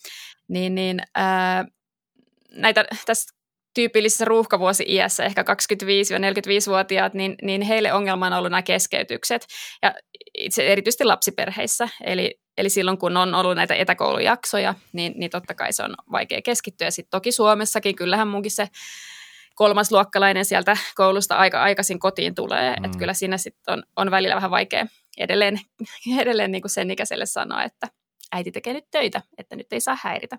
niin, 0.48 0.74
niin 0.74 1.00
ää, 1.14 1.64
näitä 2.50 2.84
tässä 3.06 3.38
tyypillisessä 3.74 4.24
ruuhkavuosi-iässä, 4.24 5.24
ehkä 5.24 5.42
25-45-vuotiaat, 5.42 7.14
niin, 7.14 7.34
niin 7.42 7.62
heille 7.62 7.92
ongelma 7.92 8.26
on 8.26 8.32
ollut 8.32 8.50
nämä 8.50 8.62
keskeytykset, 8.62 9.46
ja 9.82 9.94
itse 10.34 10.66
erityisesti 10.66 11.04
lapsiperheissä. 11.04 11.88
Eli, 12.04 12.40
eli 12.56 12.68
silloin, 12.68 12.98
kun 12.98 13.16
on 13.16 13.34
ollut 13.34 13.56
näitä 13.56 13.74
etäkoulujaksoja, 13.74 14.74
niin, 14.92 15.12
niin 15.16 15.30
totta 15.30 15.54
kai 15.54 15.72
se 15.72 15.82
on 15.82 15.94
vaikea 16.12 16.42
keskittyä. 16.42 16.90
Sitten 16.90 17.10
toki 17.10 17.32
Suomessakin, 17.32 17.96
kyllähän 17.96 18.28
munkin 18.28 18.50
se 18.50 18.68
kolmasluokkalainen 19.58 20.44
sieltä 20.44 20.76
koulusta 20.94 21.34
aika 21.34 21.62
aikaisin 21.62 21.98
kotiin 21.98 22.34
tulee, 22.34 22.76
mm. 22.76 22.84
että 22.84 22.98
kyllä 22.98 23.14
siinä 23.14 23.38
sitten 23.38 23.74
on, 23.74 23.82
on 23.96 24.10
välillä 24.10 24.34
vähän 24.34 24.50
vaikea 24.50 24.86
edelleen, 25.18 25.60
edelleen 26.20 26.50
niin 26.52 26.62
kuin 26.62 26.70
sen 26.70 26.90
ikäiselle 26.90 27.26
sanoa, 27.26 27.62
että 27.62 27.88
äiti 28.32 28.52
tekee 28.52 28.72
nyt 28.72 28.84
töitä, 28.90 29.22
että 29.38 29.56
nyt 29.56 29.72
ei 29.72 29.80
saa 29.80 29.98
häiritä. 30.02 30.38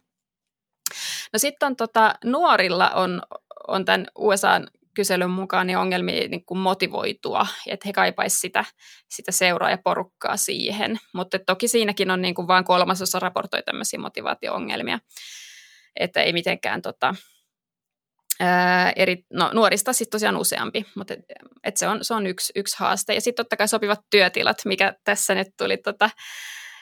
No 1.33 1.39
sitten 1.39 1.67
on 1.67 1.75
tota, 1.75 2.15
nuorilla 2.25 2.89
on, 2.89 3.21
on 3.67 3.85
tämän 3.85 4.07
USAn 4.17 4.67
kyselyn 4.93 5.29
mukaan 5.29 5.67
niin 5.67 5.77
ongelmia 5.77 6.27
niin 6.27 6.45
kuin 6.45 6.57
motivoitua, 6.57 7.47
että 7.67 7.88
he 7.88 7.93
kaipaisivat 7.93 8.41
sitä, 8.41 8.65
sitä 9.09 9.31
seuraa 9.31 9.69
ja 9.69 9.77
porukkaa 9.83 10.38
siihen. 10.38 10.99
Mutta 11.13 11.39
toki 11.39 11.67
siinäkin 11.67 12.11
on 12.11 12.21
niin 12.21 12.35
kuin 12.35 12.47
vain 12.47 12.65
kolmasosa 12.65 13.19
raportoi 13.19 13.63
tämmöisiä 13.63 13.99
motivaatio-ongelmia, 13.99 14.99
että 15.95 16.21
ei 16.21 16.33
mitenkään 16.33 16.81
tota, 16.81 17.15
eri, 18.96 19.25
no, 19.34 19.51
nuorista 19.53 19.93
sitten 19.93 20.12
tosiaan 20.12 20.38
useampi, 20.38 20.86
mutta 20.96 21.13
et, 21.13 21.19
et 21.63 21.77
se, 21.77 21.88
on, 21.88 22.00
se 22.01 22.13
on 22.13 22.27
yksi, 22.27 22.53
yksi 22.55 22.75
haaste. 22.79 23.13
Ja 23.13 23.22
sitten 23.22 23.46
totta 23.46 23.58
kai 23.58 23.67
sopivat 23.67 24.00
työtilat, 24.10 24.58
mikä 24.65 24.93
tässä 25.03 25.36
nyt 25.36 25.48
tuli 25.58 25.77
tota 25.77 26.10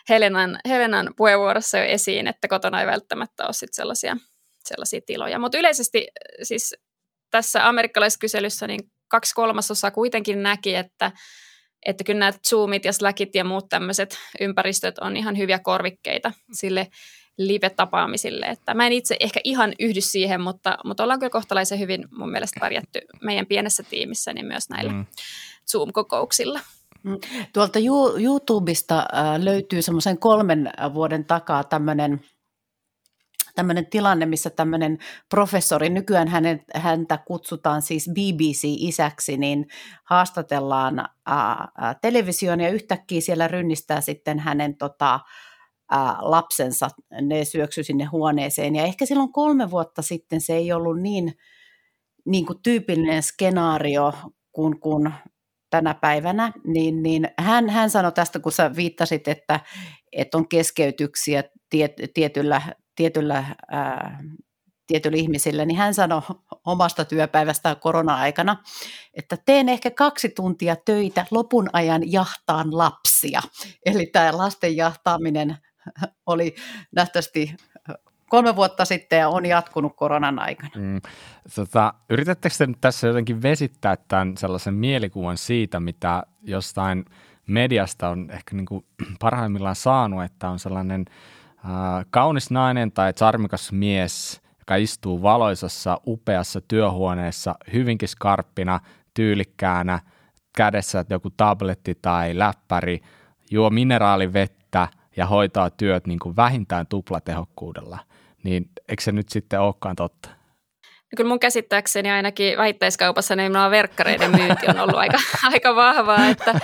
Helenan, 0.09 0.59
Helenan 0.67 1.13
puheenvuorossa 1.17 1.77
jo 1.77 1.83
esiin, 1.83 2.27
että 2.27 2.47
kotona 2.47 2.81
ei 2.81 2.87
välttämättä 2.87 3.45
ole 3.45 3.53
sit 3.53 3.73
sellaisia, 3.73 4.17
sellaisia 4.65 5.01
tiloja. 5.05 5.39
Mutta 5.39 5.57
yleisesti 5.57 6.07
siis 6.43 6.75
tässä 7.31 7.67
amerikkalaiskyselyssä 7.67 8.67
niin 8.67 8.91
kaksi 9.07 9.35
kolmasosaa 9.35 9.91
kuitenkin 9.91 10.43
näki, 10.43 10.75
että 10.75 11.11
että 11.85 12.03
kyllä 12.03 12.19
nämä 12.19 12.33
Zoomit 12.49 12.85
ja 12.85 12.93
Slackit 12.93 13.35
ja 13.35 13.43
muut 13.43 13.69
tämmöiset 13.69 14.17
ympäristöt 14.39 14.99
on 14.99 15.17
ihan 15.17 15.37
hyviä 15.37 15.59
korvikkeita 15.59 16.31
sille 16.51 16.87
live-tapaamisille. 17.37 18.45
Että 18.45 18.73
mä 18.73 18.85
en 18.85 18.93
itse 18.93 19.17
ehkä 19.19 19.39
ihan 19.43 19.73
yhdy 19.79 20.01
siihen, 20.01 20.41
mutta, 20.41 20.77
mutta 20.85 21.03
ollaan 21.03 21.19
kyllä 21.19 21.29
kohtalaisen 21.29 21.79
hyvin 21.79 22.07
mun 22.11 22.31
mielestä 22.31 22.59
pärjätty 22.59 23.01
meidän 23.21 23.45
pienessä 23.45 23.83
tiimissä 23.83 24.33
niin 24.33 24.45
myös 24.45 24.69
näillä 24.69 24.93
mm. 24.93 25.05
Zoom-kokouksilla. 25.71 26.59
Mm. 27.03 27.17
Tuolta 27.53 27.79
YouTubesta 28.19 28.97
äh, 28.97 29.39
löytyy 29.39 29.81
semmoisen 29.81 30.17
kolmen 30.17 30.69
vuoden 30.93 31.25
takaa 31.25 31.63
tämmöinen 31.63 32.21
tämmöinen 33.57 33.85
tilanne, 33.85 34.25
missä 34.25 34.49
tämmöinen 34.49 34.97
professori, 35.29 35.89
nykyään 35.89 36.27
hänet, 36.27 36.61
häntä 36.75 37.17
kutsutaan 37.17 37.81
siis 37.81 38.09
BBC-isäksi, 38.13 39.37
niin 39.37 39.67
haastatellaan 40.03 41.05
ää, 41.25 41.67
televisioon 42.01 42.59
ja 42.59 42.69
yhtäkkiä 42.69 43.21
siellä 43.21 43.47
rynnistää 43.47 44.01
sitten 44.01 44.39
hänen 44.39 44.77
tota, 44.77 45.13
ää, 45.13 45.19
lapsensa, 46.19 46.89
ne 47.21 47.45
syöksy 47.45 47.83
sinne 47.83 48.05
huoneeseen. 48.05 48.75
Ja 48.75 48.83
ehkä 48.83 49.05
silloin 49.05 49.33
kolme 49.33 49.71
vuotta 49.71 50.01
sitten 50.01 50.41
se 50.41 50.53
ei 50.53 50.73
ollut 50.73 51.01
niin, 51.01 51.33
niin 52.25 52.45
kuin 52.45 52.59
tyypillinen 52.63 53.23
skenaario 53.23 54.13
kuin, 54.51 54.79
kuin 54.79 55.13
tänä 55.69 55.93
päivänä, 55.93 56.53
niin, 56.65 57.03
niin 57.03 57.27
hän, 57.39 57.69
hän 57.69 57.89
sanoi 57.89 58.11
tästä, 58.11 58.39
kun 58.39 58.51
sä 58.51 58.75
viittasit, 58.75 59.27
että, 59.27 59.59
että 60.11 60.37
on 60.37 60.47
keskeytyksiä 60.47 61.43
tiet, 61.69 61.93
tietyllä, 62.13 62.61
tietyllä, 62.95 63.43
ää, 63.71 64.23
tietyllä 64.87 65.17
ihmisillä, 65.17 65.65
niin 65.65 65.77
hän 65.77 65.93
sanoi 65.93 66.21
omasta 66.65 67.05
työpäivästään 67.05 67.79
korona-aikana, 67.79 68.63
että 69.13 69.37
teen 69.45 69.69
ehkä 69.69 69.91
kaksi 69.91 70.29
tuntia 70.29 70.75
töitä, 70.85 71.25
lopun 71.31 71.69
ajan 71.73 72.11
jahtaan 72.11 72.77
lapsia. 72.77 73.41
Eli 73.85 74.05
tämä 74.05 74.37
lasten 74.37 74.75
jahtaaminen 74.77 75.57
oli 76.25 76.55
nähtävästi 76.91 77.55
kolme 78.29 78.55
vuotta 78.55 78.85
sitten 78.85 79.19
ja 79.19 79.29
on 79.29 79.45
jatkunut 79.45 79.95
koronan 79.95 80.39
aikana. 80.39 80.71
Mm. 80.75 81.01
Tota, 81.55 81.93
yritättekö 82.09 82.55
te 82.57 82.67
nyt 82.67 82.81
tässä 82.81 83.07
jotenkin 83.07 83.41
vesittää 83.41 83.95
tämän 84.07 84.37
sellaisen 84.37 84.73
mielikuvan 84.73 85.37
siitä, 85.37 85.79
mitä 85.79 86.23
jostain 86.41 87.05
mediasta 87.47 88.09
on 88.09 88.31
ehkä 88.31 88.55
niin 88.55 88.65
kuin 88.65 88.85
parhaimmillaan 89.19 89.75
saanut, 89.75 90.23
että 90.23 90.49
on 90.49 90.59
sellainen 90.59 91.05
äh, 91.57 92.05
kaunis 92.09 92.51
nainen 92.51 92.91
tai 92.91 93.13
charmikas 93.13 93.71
mies, 93.71 94.41
joka 94.59 94.75
istuu 94.75 95.21
valoisassa, 95.21 96.01
upeassa 96.07 96.61
työhuoneessa, 96.61 97.55
hyvinkin 97.73 98.09
skarppina, 98.09 98.79
tyylikkäänä, 99.13 99.99
kädessä 100.57 101.05
joku 101.09 101.29
tabletti 101.29 101.97
tai 102.01 102.37
läppäri, 102.37 103.01
juo 103.51 103.69
mineraalivettä 103.69 104.87
ja 105.17 105.25
hoitaa 105.25 105.69
työt 105.69 106.07
niin 106.07 106.19
kuin 106.19 106.35
vähintään 106.35 106.87
tuplatehokkuudella, 106.87 107.99
niin 108.43 108.69
eikö 108.89 109.03
se 109.03 109.11
nyt 109.11 109.29
sitten 109.29 109.59
olekaan 109.59 109.95
totta? 109.95 110.29
No 111.11 111.15
kyllä 111.17 111.27
mun 111.27 111.39
käsittääkseni 111.39 112.11
ainakin 112.11 112.57
vähittäiskaupassa 112.57 113.35
niin 113.35 113.53
verkkareiden 113.53 114.31
myynti 114.31 114.67
on 114.67 114.79
ollut 114.79 114.95
aika, 114.95 115.17
aika 115.53 115.75
vahvaa, 115.75 116.29
että, 116.29 116.59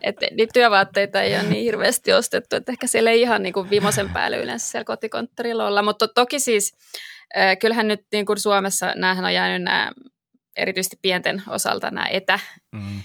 että 0.00 0.26
niitä 0.30 0.52
työvaatteita 0.52 1.22
ei 1.22 1.34
ole 1.34 1.42
niin 1.42 1.62
hirveästi 1.62 2.12
ostettu, 2.12 2.56
että 2.56 2.72
ehkä 2.72 2.86
siellä 2.86 3.10
ei 3.10 3.20
ihan 3.20 3.42
niin 3.42 3.52
kuin 3.52 3.70
viimeisen 3.70 4.10
päälle 4.10 4.36
yleensä 4.38 4.70
siellä 4.70 4.84
kotikonttorilla 4.84 5.66
olla, 5.66 5.82
mutta 5.82 6.08
toki 6.08 6.40
siis 6.40 6.76
kyllähän 7.60 7.88
nyt 7.88 8.00
niin 8.12 8.26
kuin 8.26 8.38
Suomessa 8.38 8.92
näähän 8.96 9.24
on 9.24 9.34
jäänyt 9.34 9.62
nämä 9.62 9.92
erityisesti 10.56 10.98
pienten 11.02 11.42
osalta 11.48 11.90
nämä 11.90 12.06
etä, 12.06 12.38
mm 12.72 13.02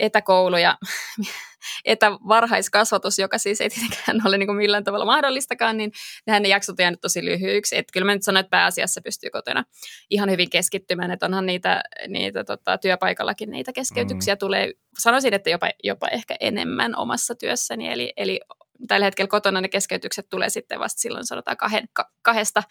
etäkoulu 0.00 0.56
ja 0.56 0.78
etävarhaiskasvatus, 1.84 3.18
joka 3.18 3.38
siis 3.38 3.60
ei 3.60 3.70
tietenkään 3.70 4.20
ole 4.26 4.38
niin 4.38 4.46
kuin 4.46 4.56
millään 4.56 4.84
tavalla 4.84 5.04
mahdollistakaan, 5.04 5.76
niin 5.76 5.92
nehän 6.26 6.42
ne 6.42 6.48
jaksot 6.48 6.78
jäänyt 6.78 7.00
tosi 7.00 7.24
lyhyiksi. 7.24 7.76
Että 7.76 7.92
kyllä 7.92 8.04
mä 8.04 8.14
nyt 8.14 8.22
sanon, 8.22 8.40
että 8.40 8.50
pääasiassa 8.50 9.00
pystyy 9.00 9.30
kotona 9.30 9.64
ihan 10.10 10.30
hyvin 10.30 10.50
keskittymään, 10.50 11.10
että 11.10 11.26
onhan 11.26 11.46
niitä, 11.46 11.82
niitä 12.08 12.44
tota, 12.44 12.78
työpaikallakin 12.78 13.50
niitä 13.50 13.72
keskeytyksiä 13.72 14.34
mm. 14.34 14.38
tulee, 14.38 14.72
sanoisin, 14.98 15.34
että 15.34 15.50
jopa, 15.50 15.70
jopa 15.82 16.08
ehkä 16.08 16.36
enemmän 16.40 16.96
omassa 16.96 17.34
työssäni, 17.34 17.92
eli, 17.92 18.12
eli 18.16 18.40
tällä 18.88 19.06
hetkellä 19.06 19.28
kotona 19.28 19.60
ne 19.60 19.68
keskeytykset 19.68 20.28
tulee 20.28 20.50
sitten 20.50 20.80
vasta 20.80 21.00
silloin 21.00 21.26
sanotaan 21.26 21.56
kahden, 21.56 21.88
kahdesta 22.22 22.62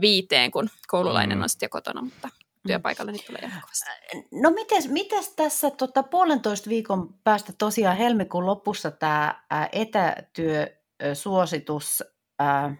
viiteen, 0.00 0.50
kun 0.50 0.70
koululainen 0.86 1.38
mm. 1.38 1.42
on 1.42 1.48
sitten 1.48 1.66
jo 1.66 1.70
kotona, 1.70 2.02
mutta 2.02 2.28
työpaikalla 2.66 3.12
niin 3.12 3.26
tulee 3.26 3.40
jatkuvasti. 3.42 3.90
No 4.32 4.50
mites, 4.50 4.88
mites 4.88 5.34
tässä 5.34 5.70
tota, 5.70 6.02
puolentoista 6.02 6.70
viikon 6.70 7.14
päästä 7.24 7.52
tosiaan 7.58 7.96
helmikuun 7.96 8.46
lopussa 8.46 8.90
tämä 8.90 9.34
etätyösuositus 9.72 12.04
ää, 12.38 12.76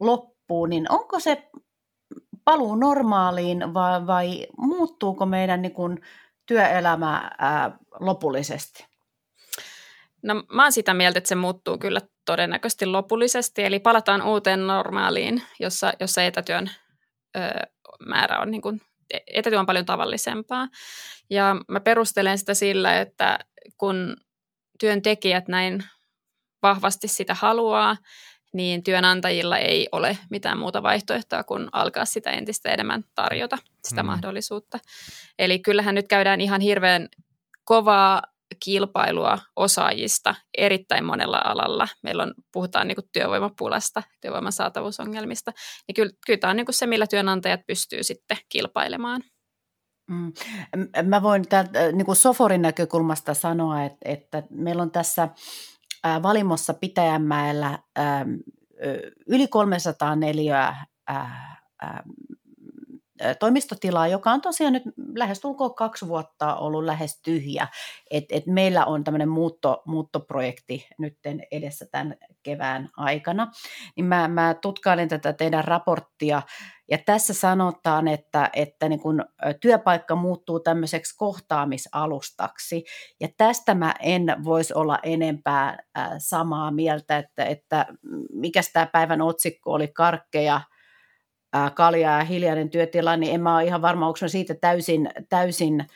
loppuu, 0.00 0.66
niin 0.66 0.92
onko 0.92 1.20
se 1.20 1.48
paluu 2.44 2.74
normaaliin 2.74 3.74
vai, 3.74 4.06
vai 4.06 4.46
muuttuuko 4.58 5.26
meidän 5.26 5.62
niin 5.62 5.74
kun, 5.74 6.00
työelämä 6.46 7.30
ää, 7.38 7.78
lopullisesti? 8.00 8.86
No 10.22 10.34
mä 10.52 10.62
oon 10.62 10.72
sitä 10.72 10.94
mieltä, 10.94 11.18
että 11.18 11.28
se 11.28 11.34
muuttuu 11.34 11.78
kyllä 11.78 12.00
todennäköisesti 12.24 12.86
lopullisesti, 12.86 13.64
eli 13.64 13.80
palataan 13.80 14.22
uuteen 14.22 14.66
normaaliin, 14.66 15.42
jossa, 15.60 15.92
jossa 16.00 16.22
etätyön 16.22 16.70
ö, 17.36 17.40
määrä 18.06 18.38
on 18.38 18.50
niin 18.50 18.62
kuin 18.62 18.80
etätyö 19.26 19.60
on 19.60 19.66
paljon 19.66 19.86
tavallisempaa. 19.86 20.68
Ja 21.30 21.56
mä 21.68 21.80
perustelen 21.80 22.38
sitä 22.38 22.54
sillä, 22.54 23.00
että 23.00 23.38
kun 23.78 24.16
työntekijät 24.80 25.48
näin 25.48 25.84
vahvasti 26.62 27.08
sitä 27.08 27.34
haluaa, 27.34 27.96
niin 28.52 28.84
työnantajilla 28.84 29.58
ei 29.58 29.88
ole 29.92 30.18
mitään 30.30 30.58
muuta 30.58 30.82
vaihtoehtoa 30.82 31.44
kuin 31.44 31.68
alkaa 31.72 32.04
sitä 32.04 32.30
entistä 32.30 32.70
enemmän 32.70 33.04
tarjota 33.14 33.58
sitä 33.84 34.02
mm. 34.02 34.06
mahdollisuutta. 34.06 34.78
Eli 35.38 35.58
kyllähän 35.58 35.94
nyt 35.94 36.08
käydään 36.08 36.40
ihan 36.40 36.60
hirveän 36.60 37.08
kovaa 37.64 38.22
kilpailua 38.64 39.38
osaajista 39.56 40.34
erittäin 40.58 41.04
monella 41.04 41.42
alalla. 41.44 41.88
Meillä 42.02 42.22
on, 42.22 42.34
puhutaan 42.52 42.88
niin 42.88 42.96
kuin 42.96 43.08
työvoimapulasta, 43.12 44.02
työvoiman 44.20 44.52
saatavuusongelmista, 44.52 45.52
niin 45.88 45.94
kyllä, 45.94 46.12
kyllä 46.26 46.38
tämä 46.38 46.50
on 46.50 46.56
niin 46.56 46.66
kuin 46.66 46.74
se, 46.74 46.86
millä 46.86 47.06
työnantajat 47.06 47.60
pystyy 47.66 48.02
sitten 48.02 48.36
kilpailemaan. 48.48 49.22
Mm. 50.10 50.32
Mä 51.02 51.22
voin 51.22 51.48
täältä 51.48 51.92
niin 51.92 52.06
kuin 52.06 52.16
Soforin 52.16 52.62
näkökulmasta 52.62 53.34
sanoa, 53.34 53.84
että, 53.84 53.98
että 54.04 54.42
meillä 54.50 54.82
on 54.82 54.90
tässä 54.90 55.28
Valimossa 56.22 56.74
Pitäjänmäellä 56.74 57.78
yli 59.28 59.48
300 59.48 60.16
neliöä 60.16 60.76
toimistotilaa, 63.38 64.08
joka 64.08 64.30
on 64.30 64.40
tosiaan 64.40 64.72
nyt 64.72 64.82
lähestulkoon 65.16 65.74
kaksi 65.74 66.08
vuotta 66.08 66.56
ollut 66.56 66.84
lähes 66.84 67.20
tyhjä. 67.22 67.68
Et, 68.10 68.24
et 68.30 68.46
meillä 68.46 68.84
on 68.84 69.04
tämmöinen 69.04 69.28
muutto, 69.28 69.82
muuttoprojekti 69.86 70.86
nyt 70.98 71.18
edessä 71.50 71.86
tämän 71.90 72.16
kevään 72.42 72.88
aikana. 72.96 73.50
Niin 73.96 74.04
mä, 74.04 74.28
mä 74.28 74.54
tutkailin 74.54 75.08
tätä 75.08 75.32
teidän 75.32 75.64
raporttia, 75.64 76.42
ja 76.90 76.98
tässä 76.98 77.34
sanotaan, 77.34 78.08
että, 78.08 78.50
että 78.52 78.88
niin 78.88 79.00
kun 79.00 79.24
työpaikka 79.60 80.14
muuttuu 80.16 80.60
tämmöiseksi 80.60 81.16
kohtaamisalustaksi. 81.16 82.84
Ja 83.20 83.28
tästä 83.36 83.74
mä 83.74 83.94
en 84.00 84.36
voisi 84.44 84.74
olla 84.74 84.98
enempää 85.02 85.78
samaa 86.18 86.70
mieltä, 86.70 87.18
että, 87.18 87.44
että 87.44 87.86
mikä 88.32 88.60
tämä 88.72 88.86
päivän 88.86 89.22
otsikko 89.22 89.72
oli, 89.72 89.88
karkkeja– 89.88 90.60
kaljaa 91.74 92.18
ja 92.18 92.24
hiljainen 92.24 92.70
työtila, 92.70 93.16
niin 93.16 93.34
en 93.34 93.40
mä 93.40 93.56
ole 93.56 93.64
ihan 93.64 93.82
varma, 93.82 94.06
onko 94.06 94.28
siitä 94.28 94.54
täysin, 94.54 95.10
täysin 95.28 95.86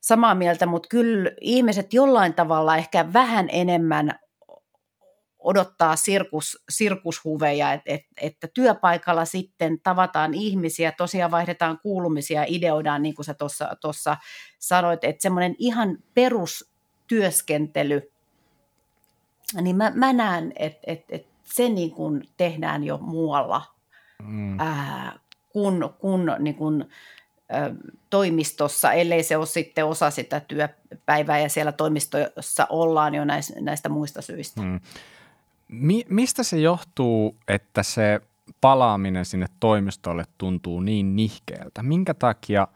samaa 0.00 0.34
mieltä, 0.34 0.66
mutta 0.66 0.88
kyllä 0.88 1.30
ihmiset 1.40 1.94
jollain 1.94 2.34
tavalla 2.34 2.76
ehkä 2.76 3.12
vähän 3.12 3.48
enemmän 3.52 4.18
odottaa 5.38 5.96
sirkus, 5.96 6.64
sirkushuveja, 6.68 7.72
että 7.72 7.92
et, 7.92 8.02
että 8.20 8.48
työpaikalla 8.54 9.24
sitten 9.24 9.80
tavataan 9.80 10.34
ihmisiä, 10.34 10.92
tosiaan 10.92 11.30
vaihdetaan 11.30 11.78
kuulumisia, 11.82 12.44
ideoidaan, 12.48 13.02
niin 13.02 13.14
kuin 13.14 13.26
sä 13.26 13.34
tuossa 13.80 14.16
sanoit, 14.58 15.04
että 15.04 15.22
semmoinen 15.22 15.54
ihan 15.58 15.98
perustyöskentely, 16.14 18.12
niin 19.60 19.76
mä, 19.76 19.92
mä 19.94 20.12
näen, 20.12 20.52
että 20.56 20.80
et, 20.86 21.04
et 21.08 21.26
se 21.44 21.68
niin 21.68 21.90
kuin 21.90 22.28
tehdään 22.36 22.84
jo 22.84 22.98
muualla 22.98 23.77
mm. 24.22 24.60
ää, 24.60 25.18
kun, 25.48 25.94
kun 25.98 26.32
niin 26.38 26.54
kun, 26.54 26.88
ä, 27.52 27.70
toimistossa, 28.10 28.92
ellei 28.92 29.22
se 29.22 29.36
ole 29.36 29.46
sitten 29.46 29.86
osa 29.86 30.10
sitä 30.10 30.40
työpäivää 30.40 31.38
ja 31.38 31.48
siellä 31.48 31.72
toimistossa 31.72 32.66
ollaan 32.70 33.14
jo 33.14 33.24
näistä, 33.24 33.60
näistä 33.60 33.88
muista 33.88 34.22
syistä. 34.22 34.62
Mm. 34.62 34.80
Mi- 35.68 36.06
mistä 36.08 36.42
se 36.42 36.58
johtuu, 36.58 37.36
että 37.48 37.82
se 37.82 38.20
palaaminen 38.60 39.24
sinne 39.24 39.46
toimistolle 39.60 40.24
tuntuu 40.38 40.80
niin 40.80 41.16
nihkeältä? 41.16 41.82
Minkä 41.82 42.14
takia 42.14 42.68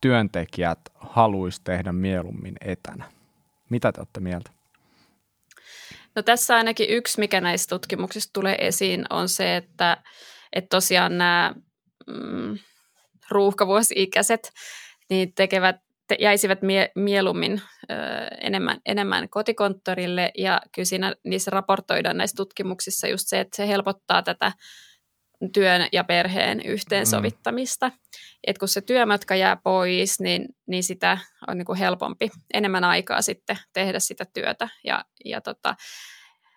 työntekijät 0.00 0.78
haluaisi 0.94 1.60
tehdä 1.64 1.92
mieluummin 1.92 2.54
etänä? 2.60 3.04
Mitä 3.70 3.92
te 3.92 4.00
olette 4.00 4.20
mieltä? 4.20 4.50
No 6.14 6.22
tässä 6.22 6.56
ainakin 6.56 6.90
yksi, 6.90 7.20
mikä 7.20 7.40
näistä 7.40 7.70
tutkimuksista 7.76 8.32
tulee 8.32 8.66
esiin, 8.66 9.04
on 9.10 9.28
se, 9.28 9.56
että 9.56 9.96
että 10.52 10.68
tosiaan 10.68 11.18
nämä 11.18 11.54
mm, 12.06 12.58
ruuhkavuosi-ikäiset 13.30 14.52
niin 15.10 15.34
tekevät, 15.34 15.76
te, 16.08 16.16
jäisivät 16.20 16.62
mie, 16.62 16.92
mieluummin 16.94 17.62
ö, 17.90 17.94
enemmän, 18.40 18.80
enemmän 18.86 19.28
kotikonttorille 19.28 20.32
ja 20.38 20.60
kyllä 20.74 20.86
siinä 20.86 21.14
niissä 21.24 21.50
raportoidaan 21.50 22.16
näissä 22.16 22.36
tutkimuksissa 22.36 23.08
just 23.08 23.24
se, 23.26 23.40
että 23.40 23.56
se 23.56 23.68
helpottaa 23.68 24.22
tätä 24.22 24.52
työn 25.52 25.88
ja 25.92 26.04
perheen 26.04 26.60
yhteensovittamista. 26.60 27.88
Mm. 27.88 27.94
Et 28.46 28.58
kun 28.58 28.68
se 28.68 28.80
työmatka 28.80 29.36
jää 29.36 29.56
pois, 29.56 30.20
niin, 30.20 30.48
niin 30.66 30.82
sitä 30.82 31.18
on 31.48 31.58
niin 31.58 31.66
kuin 31.66 31.78
helpompi 31.78 32.30
enemmän 32.54 32.84
aikaa 32.84 33.22
sitten 33.22 33.58
tehdä 33.72 33.98
sitä 33.98 34.24
työtä. 34.34 34.68
Ja, 34.84 35.04
ja 35.24 35.40
tota, 35.40 35.74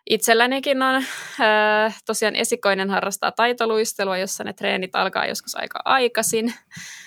Itsellänikin 0.09 0.81
on 0.81 0.95
äh, 0.95 2.01
tosiaan 2.05 2.35
esikoinen 2.35 2.89
harrastaa 2.89 3.31
taitoluistelua, 3.31 4.17
jossa 4.17 4.43
ne 4.43 4.53
treenit 4.53 4.95
alkaa 4.95 5.25
joskus 5.25 5.55
aika 5.55 5.79
aikaisin. 5.85 6.53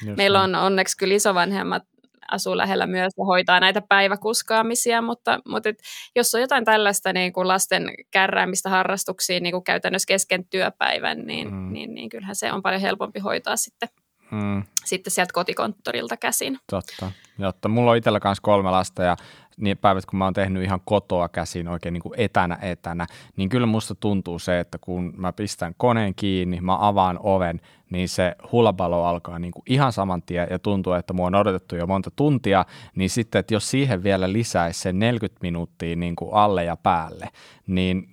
Just 0.07 0.17
Meillä 0.17 0.43
on 0.43 0.55
onneksi 0.55 0.97
kyllä 0.97 1.15
isovanhemmat 1.15 1.83
asuu 2.31 2.57
lähellä 2.57 2.87
myös 2.87 3.13
ja 3.19 3.25
hoitaa 3.25 3.61
näitä 3.61 3.83
päiväkuskaamisia, 3.89 5.03
mutta, 5.03 5.41
mutta 5.49 5.69
et, 5.69 5.79
jos 6.17 6.35
on 6.35 6.41
jotain 6.41 6.65
tällaista 6.65 7.13
niin 7.13 7.33
kuin 7.33 7.49
lasten 7.49 7.91
kärräämistä 8.11 8.71
harrastuksiin 8.71 9.43
niin 9.43 9.53
kuin 9.53 9.65
käytännössä 9.65 10.07
kesken 10.07 10.49
työpäivän, 10.49 11.19
niin, 11.27 11.55
mm. 11.55 11.73
niin, 11.73 11.95
niin 11.95 12.09
kyllähän 12.09 12.37
se 12.37 12.53
on 12.53 12.63
paljon 12.63 12.81
helpompi 12.81 13.21
hoitaa 13.21 13.57
sitten, 13.57 13.89
mm. 14.31 14.63
sitten 14.85 15.11
sieltä 15.11 15.33
kotikonttorilta 15.33 16.17
käsin. 16.17 16.59
Totta, 16.71 17.13
jotta 17.39 17.69
mulla 17.69 17.91
on 17.91 17.97
itsellä 17.97 18.21
myös 18.25 18.41
kolme 18.41 18.71
lasta 18.71 19.03
ja 19.03 19.17
niin 19.57 19.79
päivät, 19.79 20.07
kun 20.07 20.19
mä 20.19 20.25
oon 20.25 20.35
tehnyt 20.35 20.63
ihan 20.63 20.81
kotoa 20.85 21.29
käsin 21.29 21.69
oikein 21.69 21.93
niin 21.93 22.03
kuin 22.03 22.15
etänä 22.17 22.59
etänä, 22.63 23.07
niin 23.37 23.49
kyllä 23.49 23.67
musta 23.67 23.95
tuntuu 23.95 24.39
se, 24.39 24.61
että 24.61 24.79
kun 24.81 25.13
mä 25.17 25.33
pistän 25.33 25.75
koneen 25.77 26.15
kiinni, 26.15 26.61
mä 26.61 26.89
avaan 26.89 27.19
oven, 27.23 27.61
niin 27.91 28.09
se 28.09 28.37
hulabalo 28.53 29.05
alkaa 29.05 29.39
niin 29.39 29.53
kuin 29.53 29.63
ihan 29.67 29.93
saman 29.93 30.23
tien 30.23 30.47
ja 30.51 30.59
tuntuu, 30.59 30.93
että 30.93 31.13
mua 31.13 31.27
on 31.27 31.35
odotettu 31.35 31.77
jo 31.77 31.87
monta 31.87 32.11
tuntia, 32.17 32.65
niin 32.95 33.11
sitten, 33.11 33.39
että 33.39 33.55
jos 33.55 33.71
siihen 33.71 34.03
vielä 34.03 34.33
lisäisi 34.33 34.81
sen 34.81 34.99
40 34.99 35.39
minuuttia 35.43 35.97
niin 35.97 36.17
kuin 36.17 36.35
alle 36.35 36.65
ja 36.65 36.77
päälle, 36.77 37.29
niin 37.67 38.09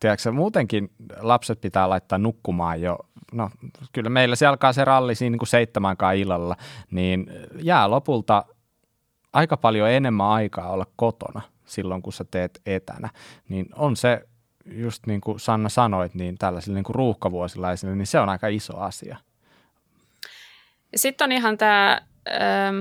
tiedätkö, 0.00 0.32
muutenkin 0.32 0.90
lapset 1.20 1.60
pitää 1.60 1.88
laittaa 1.88 2.18
nukkumaan 2.18 2.80
jo, 2.82 2.98
no 3.32 3.50
kyllä 3.92 4.10
meillä 4.10 4.36
se 4.36 4.46
alkaa 4.46 4.72
se 4.72 4.84
ralli 4.84 5.14
siinä 5.14 5.30
niin 5.30 5.38
kuin 5.38 5.48
seitsemänkaan 5.48 6.16
illalla, 6.16 6.56
niin 6.90 7.26
jää 7.62 7.90
lopulta 7.90 8.44
aika 9.32 9.56
paljon 9.56 9.90
enemmän 9.90 10.26
aikaa 10.26 10.70
olla 10.70 10.86
kotona 10.96 11.40
silloin, 11.64 12.02
kun 12.02 12.12
sä 12.12 12.24
teet 12.30 12.60
etänä, 12.66 13.10
niin 13.48 13.66
on 13.76 13.96
se, 13.96 14.20
just 14.66 15.06
niin 15.06 15.20
kuin 15.20 15.40
Sanna 15.40 15.68
sanoit, 15.68 16.14
niin 16.14 16.38
tällaisilla 16.38 16.74
niin 16.74 16.84
kuin 16.84 16.94
ruuhkavuosilaisilla, 16.94 17.94
niin 17.94 18.06
se 18.06 18.20
on 18.20 18.28
aika 18.28 18.48
iso 18.48 18.76
asia. 18.76 19.16
Sitten 20.96 21.24
on 21.24 21.32
ihan 21.32 21.58
tämä, 21.58 22.00
ähm, 22.28 22.80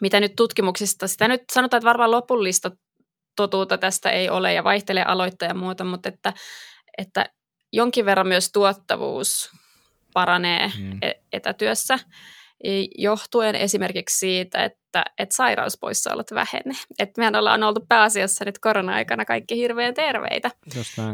mitä 0.00 0.20
nyt 0.20 0.36
tutkimuksista, 0.36 1.08
sitä 1.08 1.28
nyt 1.28 1.42
sanotaan, 1.52 1.78
että 1.78 1.88
varmaan 1.88 2.10
lopullista 2.10 2.70
totuutta 3.36 3.78
tästä 3.78 4.10
ei 4.10 4.30
ole 4.30 4.52
ja 4.52 4.64
vaihtelee 4.64 5.04
aloittaja 5.04 5.50
ja 5.50 5.54
muuta, 5.54 5.84
mutta 5.84 6.08
että, 6.08 6.32
että 6.98 7.26
jonkin 7.72 8.04
verran 8.04 8.28
myös 8.28 8.52
tuottavuus 8.52 9.50
paranee 10.12 10.72
mm. 10.78 10.98
E-, 11.02 11.20
etätyössä. 11.32 11.98
Johtuen 12.98 13.54
esimerkiksi 13.54 14.18
siitä, 14.18 14.64
että, 14.64 15.04
että 15.18 15.36
sairauspoissaolot 15.36 16.30
vähene. 16.34 16.74
Että 16.98 17.20
mehän 17.20 17.36
ollaan 17.36 17.62
oltu 17.62 17.86
pääasiassa 17.88 18.44
nyt 18.44 18.58
korona-aikana 18.58 19.24
kaikki 19.24 19.56
hirveän 19.56 19.94
terveitä. 19.94 20.50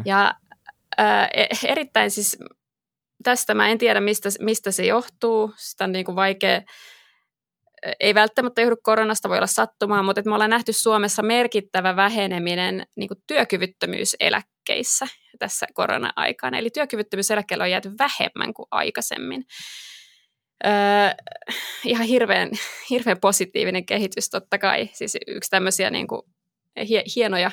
Ja 0.05 0.35
ää, 0.97 1.29
e, 1.35 1.47
erittäin 1.65 2.11
siis 2.11 2.39
tästä 3.23 3.55
mä 3.55 3.69
en 3.69 3.79
tiedä, 3.79 4.01
mistä, 4.01 4.29
mistä 4.41 4.71
se 4.71 4.87
johtuu. 4.87 5.53
Sitä 5.57 5.85
on 5.85 5.93
niin 5.93 6.05
kuin 6.05 6.17
vaikea, 6.17 6.61
ei 8.01 8.15
välttämättä 8.15 8.61
johdu 8.61 8.77
koronasta, 8.83 9.29
voi 9.29 9.37
olla 9.37 9.47
sattumaa, 9.47 10.03
mutta 10.03 10.21
että 10.21 10.29
me 10.29 10.35
ollaan 10.35 10.51
nähty 10.51 10.73
Suomessa 10.73 11.23
merkittävä 11.23 11.97
väheneminen 11.97 12.87
niin 12.97 13.09
kuin 13.09 13.23
työkyvyttömyyseläkkeissä 13.27 15.07
tässä 15.39 15.67
korona-aikana. 15.75 16.59
Eli 16.59 16.71
työkyvyttömyyseläkkeellä 16.71 17.65
on 17.65 17.71
jääty 17.71 17.91
vähemmän 17.99 18.55
kuin 18.55 18.67
aikaisemmin. 18.71 19.45
Öö, 20.67 20.73
ihan 21.85 22.07
hirveän, 22.07 22.51
hirveän 22.91 23.21
positiivinen 23.21 23.87
kehitys 23.87 24.31
totta 24.31 24.59
kai. 24.59 24.91
Siis 24.93 25.17
yksi 25.27 25.51
tämmöisiä 25.51 25.91
niin 25.91 26.07
kuin 26.07 26.23
hienoja 27.17 27.51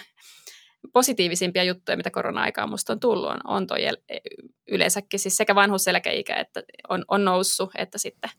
positiivisimpia 0.93 1.63
juttuja, 1.63 1.97
mitä 1.97 2.11
korona-aikaan 2.11 2.69
musta 2.69 2.93
on 2.93 2.99
tullut, 2.99 3.29
on, 3.29 3.39
on 3.43 3.67
toi 3.67 3.79
yleensäkin 4.67 5.19
siis 5.19 5.37
sekä 5.37 5.55
vanhuuseläkeikä 5.55 6.35
että 6.35 6.63
on, 6.89 7.05
on 7.07 7.25
noussut, 7.25 7.71
että 7.77 7.97
sitten 7.97 8.29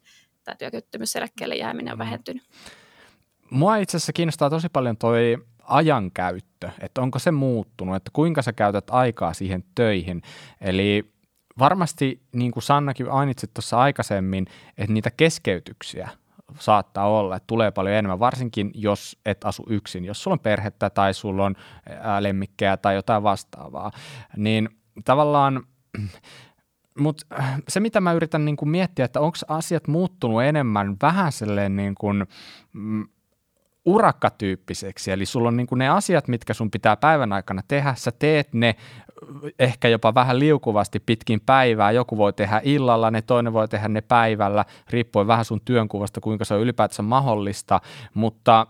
tämä 0.45 0.55
työkyvyttömyyseläkkeelle 0.55 1.55
jääminen 1.55 1.93
on 1.93 1.99
mm. 1.99 2.05
vähentynyt. 2.05 2.43
Mua 3.51 3.77
itse 3.77 3.97
asiassa 3.97 4.13
kiinnostaa 4.13 4.51
tosi 4.51 4.69
paljon 4.69 4.97
toi 4.97 5.39
ajankäyttö, 5.63 6.71
että 6.81 7.01
onko 7.01 7.19
se 7.19 7.31
muuttunut, 7.31 7.97
että 7.97 8.11
kuinka 8.13 8.43
sä 8.43 8.53
käytät 8.53 8.91
aikaa 8.91 9.35
siihen 9.35 9.65
töihin. 9.75 10.23
Eli 10.61 11.13
varmasti, 11.59 12.23
niin 12.33 12.51
kuin 12.51 12.63
Sannakin 12.63 13.07
mainitsit 13.07 13.55
tuossa 13.55 13.79
aikaisemmin, 13.79 14.47
että 14.79 14.93
niitä 14.93 15.11
keskeytyksiä 15.11 16.09
saattaa 16.59 17.09
olla, 17.09 17.37
että 17.37 17.47
tulee 17.47 17.71
paljon 17.71 17.97
enemmän, 17.97 18.21
varsinkin 18.21 18.71
jos 18.75 19.19
et 19.27 19.45
asu 19.45 19.67
yksin, 19.69 20.05
jos 20.05 20.23
sulla 20.23 20.35
on 20.35 20.41
perhettä 20.41 20.91
tai 20.91 21.15
sulla 21.15 21.45
on 21.45 21.55
lemmikkejä 22.21 22.77
tai 22.77 22.95
jotain 22.95 23.23
vastaavaa, 23.23 23.91
niin 24.37 24.69
tavallaan 25.05 25.63
mutta 26.99 27.27
se, 27.69 27.81
mitä 27.81 28.01
mä 28.01 28.13
yritän 28.13 28.45
niin 28.45 28.57
kuin 28.57 28.69
miettiä, 28.69 29.05
että 29.05 29.21
onko 29.21 29.39
asiat 29.49 29.89
muuttunut 29.89 30.43
enemmän 30.43 30.97
vähän 31.03 31.33
silleen 31.33 31.77
niin 31.77 31.95
kuin, 31.95 32.27
mm, 32.73 33.09
urakkatyyppiseksi, 33.89 35.11
eli 35.11 35.27
sulla 35.27 35.49
on 35.49 35.57
niin 35.57 35.67
kuin 35.67 35.79
ne 35.79 35.89
asiat, 35.89 36.29
mitkä 36.29 36.55
sun 36.55 36.71
pitää 36.71 36.97
päivän 36.97 37.33
aikana 37.33 37.63
tehdä, 37.69 37.95
sä 37.97 38.13
teet 38.19 38.55
ne 38.55 38.77
ehkä 39.59 39.89
jopa 39.89 40.15
vähän 40.15 40.39
liukuvasti 40.39 41.01
pitkin 41.01 41.41
päivää, 41.47 41.91
joku 41.91 42.17
voi 42.17 42.33
tehdä 42.33 42.61
illalla, 42.65 43.11
ne 43.11 43.23
toinen 43.23 43.53
voi 43.53 43.69
tehdä 43.69 43.89
ne 43.89 44.01
päivällä, 44.01 44.65
riippuen 44.91 45.27
vähän 45.27 45.45
sun 45.45 45.61
työnkuvasta, 45.65 46.21
kuinka 46.21 46.45
se 46.45 46.55
on 46.55 46.61
ylipäätänsä 46.61 47.03
mahdollista, 47.03 47.81
mutta 48.15 48.67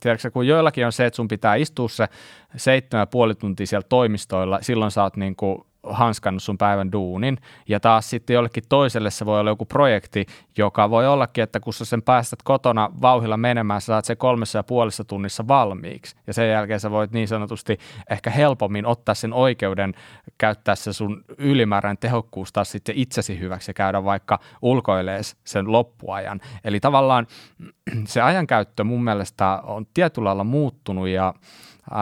tiedätkö, 0.00 0.30
kun 0.30 0.46
joillakin 0.46 0.86
on 0.86 0.92
se, 0.92 1.06
että 1.06 1.16
sun 1.16 1.28
pitää 1.28 1.54
istua 1.54 1.88
se 1.88 2.08
seitsemän 2.56 3.08
puoli 3.08 3.34
tuntia 3.34 3.66
siellä 3.66 3.86
toimistoilla, 3.88 4.58
silloin 4.62 4.90
sä 4.90 5.02
oot 5.02 5.16
niin 5.16 5.36
kuin 5.36 5.58
hanskannut 5.82 6.42
sun 6.42 6.58
päivän 6.58 6.92
duunin. 6.92 7.38
Ja 7.68 7.80
taas 7.80 8.10
sitten 8.10 8.34
jollekin 8.34 8.64
toiselle 8.68 9.10
se 9.10 9.26
voi 9.26 9.40
olla 9.40 9.50
joku 9.50 9.64
projekti, 9.64 10.26
joka 10.58 10.90
voi 10.90 11.06
ollakin, 11.06 11.44
että 11.44 11.60
kun 11.60 11.72
sä 11.72 11.84
sen 11.84 12.02
päästät 12.02 12.42
kotona 12.42 12.90
vauhilla 13.02 13.36
menemään, 13.36 13.80
sä 13.80 13.86
saat 13.86 14.04
sen 14.04 14.16
kolmessa 14.16 14.58
ja 14.58 14.62
puolessa 14.62 15.04
tunnissa 15.04 15.48
valmiiksi. 15.48 16.16
Ja 16.26 16.34
sen 16.34 16.50
jälkeen 16.50 16.80
sä 16.80 16.90
voit 16.90 17.12
niin 17.12 17.28
sanotusti 17.28 17.78
ehkä 18.10 18.30
helpommin 18.30 18.86
ottaa 18.86 19.14
sen 19.14 19.32
oikeuden 19.32 19.94
käyttää 20.38 20.74
se 20.74 20.92
sun 20.92 21.24
ylimääräinen 21.38 21.98
tehokkuus 21.98 22.52
taas 22.52 22.72
sitten 22.72 22.96
itsesi 22.96 23.38
hyväksi 23.38 23.70
ja 23.70 23.74
käydä 23.74 24.04
vaikka 24.04 24.38
ulkoilees 24.62 25.36
sen 25.44 25.72
loppuajan. 25.72 26.40
Eli 26.64 26.80
tavallaan 26.80 27.26
se 28.04 28.20
ajankäyttö 28.20 28.84
mun 28.84 29.04
mielestä 29.04 29.60
on 29.62 29.86
tietyllä 29.94 30.26
lailla 30.26 30.44
muuttunut 30.44 31.08
ja 31.08 31.34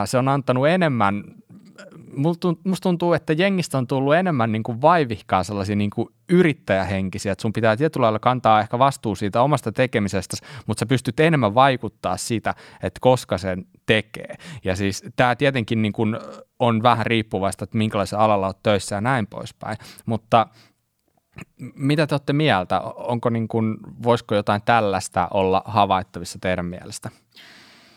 se 0.05 0.19
on 0.19 0.29
antanut 0.29 0.69
enemmän 0.69 1.25
musta 2.17 2.83
tuntuu, 2.83 3.13
että 3.13 3.33
jengistä 3.33 3.79
on 3.79 3.87
tullut 3.87 4.15
enemmän 4.15 4.53
niin 4.53 4.63
kuin 4.63 4.83
vaivihkaa 4.83 5.45
sellaisia 5.45 5.77
niin 5.77 5.91
kuin 5.91 6.09
yrittäjähenkisiä, 6.29 7.33
että 7.33 7.43
sun 7.43 7.53
pitää 7.53 7.77
tietyllä 7.77 8.05
lailla 8.05 8.19
kantaa 8.19 8.61
ehkä 8.61 8.79
vastuu 8.79 9.15
siitä 9.15 9.43
omasta 9.43 9.73
tekemisestä, 9.73 10.37
mutta 10.67 10.81
sä 10.81 10.87
pystyt 10.87 11.21
enemmän 11.21 11.55
vaikuttaa 11.55 12.17
siitä, 12.17 12.55
että 12.83 12.99
koska 13.01 13.39
sen 13.39 13.67
tekee. 13.87 14.35
Ja 14.65 14.77
siis 14.77 15.05
tämä 15.17 15.37
tietenkin 15.37 15.83
niin 15.83 15.93
kuin 15.93 16.19
on 16.59 16.83
vähän 16.83 17.07
riippuvaista, 17.07 17.65
että 17.65 17.79
minkälaisella 17.79 18.25
alalla 18.25 18.47
olet 18.47 18.63
töissä 18.63 18.95
ja 18.95 19.01
näin 19.01 19.27
poispäin, 19.27 19.77
mutta 20.07 20.47
mitä 21.75 22.07
te 22.07 22.15
olette 22.15 22.33
mieltä? 22.33 22.81
Onko 22.81 23.31
niin 23.31 23.49
kuin, 23.49 23.77
voisiko 24.03 24.35
jotain 24.35 24.63
tällaista 24.65 25.29
olla 25.31 25.63
havaittavissa 25.65 26.39
teidän 26.43 26.67
mielestä? 26.67 27.11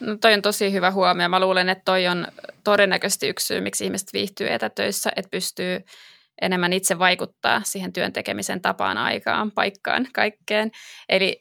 No 0.04 0.18
toi 0.22 0.34
on 0.34 0.42
tosi 0.42 0.72
hyvä 0.72 0.92
huomio. 0.92 1.30
Mä 1.30 1.40
luulen, 1.40 1.70
että 1.70 1.82
toi 1.86 2.08
on 2.08 2.28
todennäköisesti 2.64 3.28
yksi 3.28 3.46
syy, 3.46 3.62
miksi 3.62 3.86
ihmiset 3.86 4.14
viihtyy 4.14 4.50
etätöissä, 4.50 5.12
että 5.16 5.30
pystyy 5.30 5.80
enemmän 6.42 6.74
itse 6.74 7.00
vaikuttaa 7.00 7.62
siihen 7.66 7.94
työn 7.94 8.14
tekemisen 8.14 8.62
tapaan, 8.62 8.98
aikaan, 8.98 9.52
paikkaan, 9.52 10.08
kaikkeen. 10.14 10.72
Eli 11.10 11.38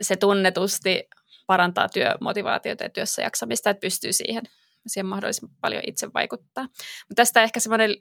se 0.00 0.16
tunnetusti 0.16 1.08
parantaa 1.46 1.88
työmotivaatiota 1.88 2.84
ja 2.84 2.90
työssä 2.90 3.22
jaksamista, 3.22 3.70
että 3.70 3.80
pystyy 3.80 4.12
siihen, 4.12 4.42
siihen 4.86 5.06
mahdollisimman 5.06 5.56
paljon 5.60 5.82
itse 5.86 6.08
vaikuttaa. 6.14 6.64
Mutta 7.08 7.14
tästä 7.16 7.42
ehkä 7.42 7.60
semmoinen 7.60 7.94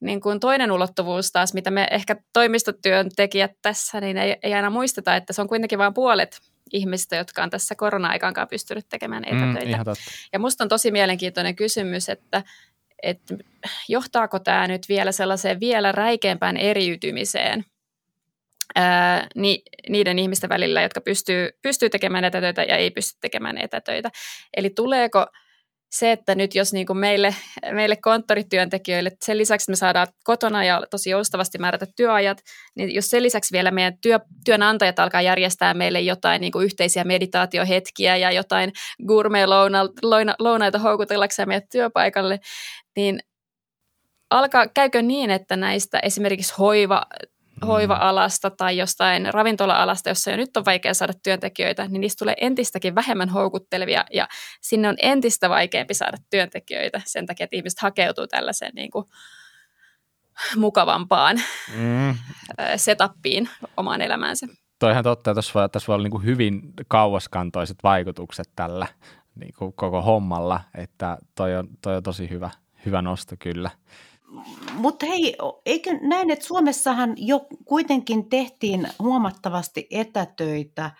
niin 0.00 0.20
kuin 0.20 0.40
toinen 0.40 0.72
ulottuvuus 0.72 1.32
taas, 1.32 1.54
mitä 1.54 1.70
me 1.70 1.88
ehkä 1.90 2.16
toimistotyöntekijät 2.32 3.52
tässä, 3.62 4.00
niin 4.00 4.16
ei, 4.16 4.36
ei 4.42 4.54
aina 4.54 4.70
muisteta, 4.70 5.16
että 5.16 5.32
se 5.32 5.40
on 5.40 5.48
kuitenkin 5.48 5.78
vain 5.78 5.94
puolet 5.94 6.40
ihmistä, 6.72 7.16
jotka 7.16 7.42
on 7.42 7.50
tässä 7.50 7.74
korona-aikaan 7.74 8.34
pystynyt 8.50 8.88
tekemään 8.88 9.24
mm, 9.30 9.56
etätöitä. 9.56 9.90
Mm, 9.90 9.94
ja 10.32 10.38
musta 10.38 10.64
on 10.64 10.68
tosi 10.68 10.90
mielenkiintoinen 10.90 11.56
kysymys, 11.56 12.08
että, 12.08 12.42
että 13.02 13.34
johtaako 13.88 14.38
tämä 14.38 14.68
nyt 14.68 14.88
vielä 14.88 15.12
sellaiseen 15.12 15.60
vielä 15.60 15.92
räikeämpään 15.92 16.56
eriytymiseen 16.56 17.64
ää, 18.74 19.26
ni, 19.34 19.62
niiden 19.88 20.18
ihmisten 20.18 20.50
välillä, 20.50 20.82
jotka 20.82 21.00
pystyy, 21.00 21.50
pystyy 21.62 21.90
tekemään 21.90 22.24
etätöitä 22.24 22.62
ja 22.62 22.76
ei 22.76 22.90
pysty 22.90 23.18
tekemään 23.20 23.58
etätöitä. 23.58 24.10
Eli 24.56 24.70
tuleeko– 24.70 25.26
se, 25.90 26.12
että 26.12 26.34
nyt 26.34 26.54
jos 26.54 26.72
niin 26.72 26.86
kuin 26.86 26.98
meille, 26.98 27.34
meille 27.72 27.96
konttorityöntekijöille, 27.96 29.10
sen 29.24 29.38
lisäksi 29.38 29.70
me 29.70 29.76
saadaan 29.76 30.06
kotona 30.24 30.64
ja 30.64 30.82
tosi 30.90 31.10
joustavasti 31.10 31.58
määrätä 31.58 31.86
työajat, 31.96 32.38
niin 32.74 32.94
jos 32.94 33.10
sen 33.10 33.22
lisäksi 33.22 33.52
vielä 33.52 33.70
meidän 33.70 33.98
työ, 34.00 34.20
työnantajat 34.44 34.98
alkaa 34.98 35.22
järjestää 35.22 35.74
meille 35.74 36.00
jotain 36.00 36.40
niin 36.40 36.52
kuin 36.52 36.64
yhteisiä 36.64 37.04
meditaatiohetkiä 37.04 38.16
ja 38.16 38.32
jotain 38.32 38.72
gourmet-lounaita 39.06 40.78
houkutellakseen 40.78 41.48
meidän 41.48 41.68
työpaikalle, 41.72 42.40
niin 42.96 43.20
alkaa, 44.30 44.68
käykö 44.68 45.02
niin, 45.02 45.30
että 45.30 45.56
näistä 45.56 45.98
esimerkiksi 45.98 46.54
hoiva. 46.58 47.02
Hoiva-alasta 47.66 48.50
tai 48.50 48.76
jostain 48.76 49.34
ravintola-alasta, 49.34 50.08
jossa 50.08 50.30
jo 50.30 50.36
nyt 50.36 50.56
on 50.56 50.64
vaikea 50.64 50.94
saada 50.94 51.12
työntekijöitä, 51.22 51.88
niin 51.88 52.00
niistä 52.00 52.18
tulee 52.18 52.34
entistäkin 52.40 52.94
vähemmän 52.94 53.28
houkuttelevia 53.28 54.04
ja 54.12 54.28
sinne 54.60 54.88
on 54.88 54.96
entistä 55.02 55.48
vaikeampi 55.48 55.94
saada 55.94 56.16
työntekijöitä 56.30 57.00
sen 57.04 57.26
takia, 57.26 57.44
että 57.44 57.56
ihmiset 57.56 57.80
hakeutuu 57.80 58.26
tällaiseen 58.26 58.72
niin 58.74 58.90
kuin 58.90 59.04
mukavampaan 60.56 61.36
mm. 61.76 62.14
setappiin 62.76 63.48
omaan 63.76 64.00
elämäänsä. 64.00 64.46
Toihan 64.78 65.04
totta, 65.04 65.34
tässä 65.34 65.52
voi, 65.54 65.68
tässä 65.68 65.86
voi 65.86 65.94
olla 65.94 66.02
niin 66.02 66.10
kuin 66.10 66.24
hyvin 66.24 66.60
kauaskantoiset 66.88 67.76
vaikutukset 67.82 68.50
tällä 68.56 68.86
niin 69.34 69.54
kuin 69.58 69.72
koko 69.72 70.02
hommalla, 70.02 70.60
että 70.74 71.18
toi 71.34 71.56
on, 71.56 71.68
toi 71.82 71.96
on 71.96 72.02
tosi 72.02 72.30
hyvä, 72.30 72.50
hyvä 72.86 73.02
nosto 73.02 73.36
kyllä 73.38 73.70
mutta 74.74 75.06
hei, 75.06 75.36
eikö 75.66 75.90
näin, 76.02 76.30
että 76.30 76.44
Suomessahan 76.44 77.14
jo 77.16 77.46
kuitenkin 77.64 78.28
tehtiin 78.28 78.88
huomattavasti 78.98 79.86
etätöitä 79.90 80.90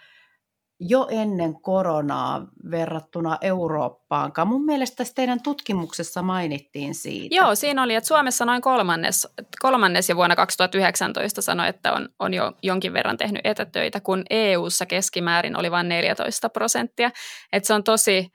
jo 0.81 1.07
ennen 1.11 1.61
koronaa 1.61 2.47
verrattuna 2.71 3.38
Eurooppaan. 3.40 4.33
Mun 4.45 4.64
mielestä 4.64 5.05
teidän 5.14 5.43
tutkimuksessa 5.43 6.23
mainittiin 6.23 6.95
siitä. 6.95 7.35
Joo, 7.35 7.55
siinä 7.55 7.83
oli, 7.83 7.95
että 7.95 8.09
Suomessa 8.09 8.45
noin 8.45 8.62
kolmannes, 8.62 9.29
kolmannes 9.61 10.09
ja 10.09 10.16
vuonna 10.16 10.37
2019 10.37 11.43
sanoi, 11.43 11.69
että 11.69 11.93
on, 11.93 12.09
on 12.19 12.35
jo 12.35 12.53
jonkin 12.62 12.93
verran 12.93 13.16
tehnyt 13.16 13.40
etätöitä, 13.45 14.01
kun 14.01 14.25
EU-ssa 14.31 14.87
keskimäärin 14.87 15.59
oli 15.59 15.71
vain 15.71 15.88
14 15.88 16.49
prosenttia. 16.49 17.11
Että 17.53 17.66
se 17.66 17.75
on 17.75 17.85
tosi, 17.85 18.29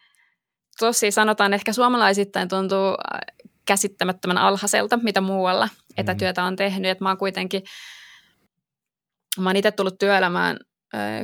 tosi, 0.80 1.12
sanotaan 1.12 1.54
ehkä 1.54 1.74
suomalaisittain 1.74 2.50
tuntuu 2.50 2.96
käsittämättömän 3.66 4.38
alhaiselta, 4.38 5.00
mitä 5.04 5.22
muualla 5.22 5.66
mm. 5.66 5.94
etätyötä 5.98 6.44
on 6.44 6.56
tehnyt. 6.56 6.92
Et 6.92 7.02
mä 7.02 7.10
oon 7.10 7.18
kuitenkin, 7.18 7.62
mä 9.40 9.50
oon 9.50 9.56
itse 9.56 9.72
tullut 9.72 10.00
työelämään 10.00 10.58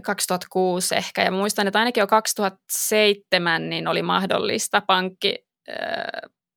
2006 0.03 0.95
ehkä, 0.95 1.23
ja 1.23 1.31
muistan, 1.31 1.67
että 1.67 1.79
ainakin 1.79 2.01
jo 2.01 2.07
2007 2.07 3.69
niin 3.69 3.87
oli 3.87 4.01
mahdollista 4.01 4.81
pankki, 4.87 5.35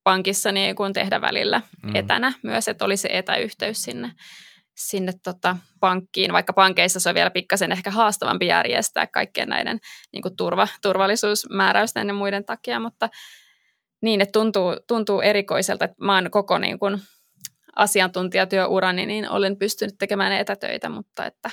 pankissa 0.05 0.53
niin 0.53 0.77
kun 0.77 0.93
tehdä 0.93 1.21
välillä 1.21 1.63
mm. 1.83 1.95
etänä 1.95 2.33
myös, 2.43 2.69
että 2.69 2.85
oli 2.85 2.97
se 2.97 3.09
etäyhteys 3.13 3.83
sinne, 3.83 4.13
sinne 4.77 5.13
tota, 5.25 5.57
pankkiin, 5.81 6.33
vaikka 6.33 6.53
pankeissa 6.53 7.01
se 7.01 7.09
on 7.09 7.15
vielä 7.15 7.31
pikkasen 7.31 7.73
ehkä 7.73 7.91
haastavampi 7.91 8.47
järjestää 8.47 9.07
kaikkien 9.07 9.49
näiden 9.49 9.79
niin 10.13 10.23
kuin 10.23 10.37
turva, 10.37 10.69
turvallisuusmääräysten 10.83 12.09
ja 12.09 12.15
muiden 12.15 12.45
takia, 12.45 12.81
mutta 12.81 13.09
niin, 14.05 14.21
että 14.21 14.33
tuntuu, 14.33 14.77
tuntuu 14.89 15.21
erikoiselta, 15.21 15.85
että 15.85 16.05
mä 16.05 16.15
oon 16.15 16.31
koko 16.31 16.59
niin 16.59 16.79
kuin 16.79 16.99
asiantuntijatyöurani, 17.77 19.07
niin 19.07 19.31
olen 19.31 19.57
pystynyt 19.57 19.95
tekemään 19.99 20.33
etätöitä, 20.33 20.89
mutta 20.89 21.27
että, 21.27 21.51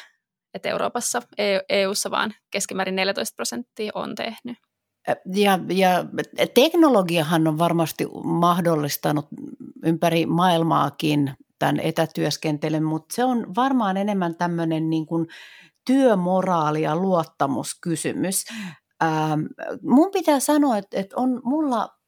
että 0.54 0.70
Euroopassa, 0.70 1.22
EU-ssa 1.70 2.12
vaan 2.12 2.34
keskimäärin 2.52 2.96
14 2.96 3.36
prosenttia 3.36 3.92
on 3.96 4.16
tehnyt. 4.16 4.58
Ja, 5.36 5.60
ja 5.70 6.06
teknologiahan 6.54 7.48
on 7.48 7.58
varmasti 7.58 8.08
mahdollistanut 8.24 9.28
ympäri 9.86 10.26
maailmaakin 10.26 11.34
tämän 11.60 11.80
etätyöskentelyn, 11.80 12.84
mutta 12.84 13.16
se 13.16 13.24
on 13.24 13.56
varmaan 13.56 13.98
enemmän 13.98 14.36
tämmöinen 14.36 14.90
niin 14.90 15.06
kuin 15.06 15.28
työmoraali- 15.86 16.82
ja 16.82 16.96
luottamuskysymys. 16.96 18.46
Ähm, 19.04 19.42
mun 19.84 20.12
pitää 20.12 20.40
sanoa, 20.40 20.78
että, 20.78 21.00
että 21.00 21.16
on 21.18 21.42
mulla 21.44 22.01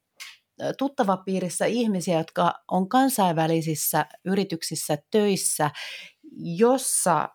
tuttava 0.78 1.16
piirissä 1.16 1.66
ihmisiä, 1.66 2.18
jotka 2.18 2.54
on 2.70 2.88
kansainvälisissä 2.88 4.06
yrityksissä 4.24 4.98
töissä, 5.10 5.70
jossa 6.56 7.28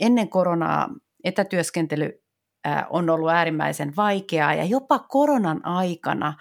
ennen 0.00 0.28
koronaa 0.28 0.88
etätyöskentely 1.24 2.22
on 2.90 3.10
ollut 3.10 3.30
äärimmäisen 3.30 3.96
vaikeaa 3.96 4.54
ja 4.54 4.64
jopa 4.64 4.98
koronan 4.98 5.66
aikana 5.66 6.34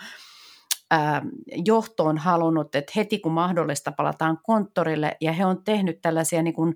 johto 1.66 2.04
on 2.04 2.18
halunnut, 2.18 2.76
että 2.76 2.92
heti 2.96 3.20
kun 3.20 3.32
mahdollista 3.32 3.92
palataan 3.92 4.40
konttorille 4.44 5.18
ja 5.22 5.32
he 5.32 5.46
on 5.46 5.64
tehnyt 5.64 6.02
tällaisia 6.02 6.42
niin 6.42 6.54
kuin 6.54 6.76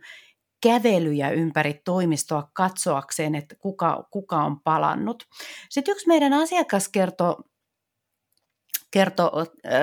kävelyjä 0.64 1.30
ympäri 1.30 1.82
toimistoa 1.86 2.50
katsoakseen, 2.54 3.36
että 3.36 3.56
kuka, 3.60 4.08
kuka 4.12 4.44
on 4.44 4.60
palannut. 4.64 5.24
Sitten 5.70 5.92
yksi 5.92 6.08
meidän 6.08 6.34
asiakas 6.34 6.90
kertoi, 6.90 7.36
kertoi 8.92 9.30
äh, 9.36 9.82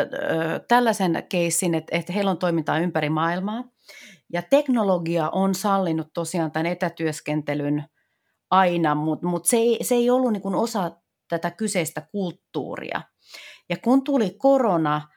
tällaisen 0.68 1.24
keissin, 1.28 1.74
että, 1.74 1.96
että 1.96 2.12
heillä 2.12 2.30
on 2.30 2.38
toimintaa 2.38 2.78
ympäri 2.78 3.08
maailmaa. 3.10 3.64
Ja 4.32 4.42
teknologia 4.42 5.30
on 5.30 5.54
sallinut 5.54 6.08
tosiaan 6.14 6.52
tämän 6.52 6.66
etätyöskentelyn 6.66 7.84
aina, 8.50 8.94
mutta, 8.94 9.26
mutta 9.26 9.48
se, 9.48 9.56
ei, 9.56 9.78
se 9.82 9.94
ei 9.94 10.10
ollut 10.10 10.32
niin 10.32 10.54
osa 10.54 10.90
tätä 11.28 11.50
kyseistä 11.50 12.06
kulttuuria– 12.12 13.02
ja 13.68 13.76
kun 13.76 14.04
tuli 14.04 14.30
korona, 14.38 15.08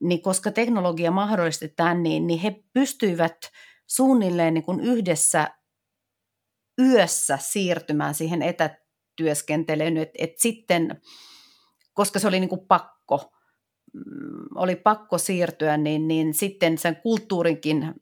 niin 0.00 0.22
koska 0.22 0.50
teknologia 0.50 1.10
mahdollisti 1.10 1.68
tämän, 1.68 2.02
niin, 2.02 2.26
niin 2.26 2.40
he 2.40 2.62
pystyivät 2.72 3.36
suunnilleen 3.86 4.54
niin 4.54 4.64
kuin 4.64 4.80
yhdessä 4.80 5.50
yössä 6.82 7.38
siirtymään 7.40 8.14
siihen 8.14 8.42
etätyöskentelyyn, 8.42 9.96
että 9.96 10.14
et 10.18 10.38
sitten, 10.38 11.00
koska 11.92 12.18
se 12.18 12.28
oli 12.28 12.40
niin 12.40 12.48
kuin 12.48 12.66
pakko, 12.68 13.32
oli 14.54 14.76
pakko 14.76 15.18
siirtyä, 15.18 15.76
niin, 15.76 16.08
niin 16.08 16.34
sitten 16.34 16.78
sen 16.78 16.96
kulttuurinkin 16.96 17.94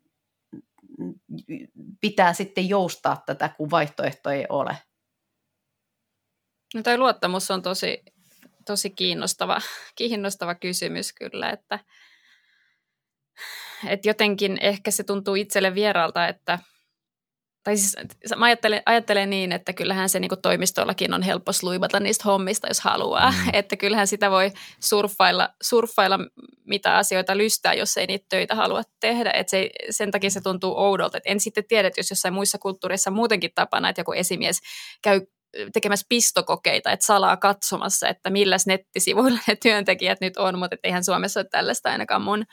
pitää 2.00 2.32
sitten 2.32 2.68
joustaa 2.68 3.22
tätä, 3.26 3.48
kun 3.48 3.70
vaihtoehto 3.70 4.30
ei 4.30 4.46
ole. 4.48 4.76
No 6.74 6.82
toi 6.82 6.98
luottamus 6.98 7.50
on 7.50 7.62
tosi 7.62 8.02
tosi 8.66 8.90
kiinnostava, 8.90 9.60
kiinnostava 9.98 10.54
kysymys 10.54 11.12
kyllä, 11.12 11.50
että, 11.50 11.78
että 13.86 14.08
jotenkin 14.08 14.58
ehkä 14.60 14.90
se 14.90 15.04
tuntuu 15.04 15.34
itselle 15.34 15.74
vieraalta, 15.74 16.28
että 16.28 16.58
tai 17.66 17.76
siis 17.76 17.96
mä 18.36 18.46
ajattelen, 18.46 18.82
ajattelen 18.86 19.30
niin, 19.30 19.52
että 19.52 19.72
kyllähän 19.72 20.08
se 20.08 20.20
niinku 20.20 20.36
toimistollakin 20.36 21.14
on 21.14 21.22
helppo 21.22 21.52
sluibata 21.52 22.00
niistä 22.00 22.24
hommista, 22.24 22.68
jos 22.68 22.80
haluaa. 22.80 23.30
Mm. 23.30 23.36
Että 23.52 23.76
kyllähän 23.76 24.06
sitä 24.06 24.30
voi 24.30 24.52
surffailla, 24.80 25.48
surffailla, 25.62 26.18
mitä 26.64 26.96
asioita 26.96 27.36
lystää, 27.36 27.74
jos 27.74 27.96
ei 27.96 28.06
niitä 28.06 28.26
töitä 28.28 28.54
halua 28.54 28.82
tehdä. 29.00 29.30
Et 29.30 29.48
se, 29.48 29.70
sen 29.90 30.10
takia 30.10 30.30
se 30.30 30.40
tuntuu 30.40 30.78
oudolta. 30.78 31.18
Et 31.18 31.24
en 31.26 31.40
sitten 31.40 31.64
tiedä, 31.68 31.88
että 31.88 32.00
jos 32.00 32.10
jossain 32.10 32.34
muissa 32.34 32.58
kulttuureissa 32.58 33.10
muutenkin 33.10 33.50
tapana, 33.54 33.88
että 33.88 34.00
joku 34.00 34.12
esimies 34.12 34.60
käy 35.02 35.20
tekemässä 35.72 36.06
pistokokeita, 36.08 36.92
että 36.92 37.06
salaa 37.06 37.36
katsomassa, 37.36 38.08
että 38.08 38.30
milläs 38.30 38.66
nettisivuilla 38.66 39.38
ne 39.48 39.56
työntekijät 39.56 40.20
nyt 40.20 40.36
on, 40.36 40.58
mutta 40.58 40.76
eihän 40.84 41.04
Suomessa 41.04 41.40
ole 41.40 41.46
tällaista 41.50 41.90
ainakaan 41.90 42.22
mun, 42.22 42.44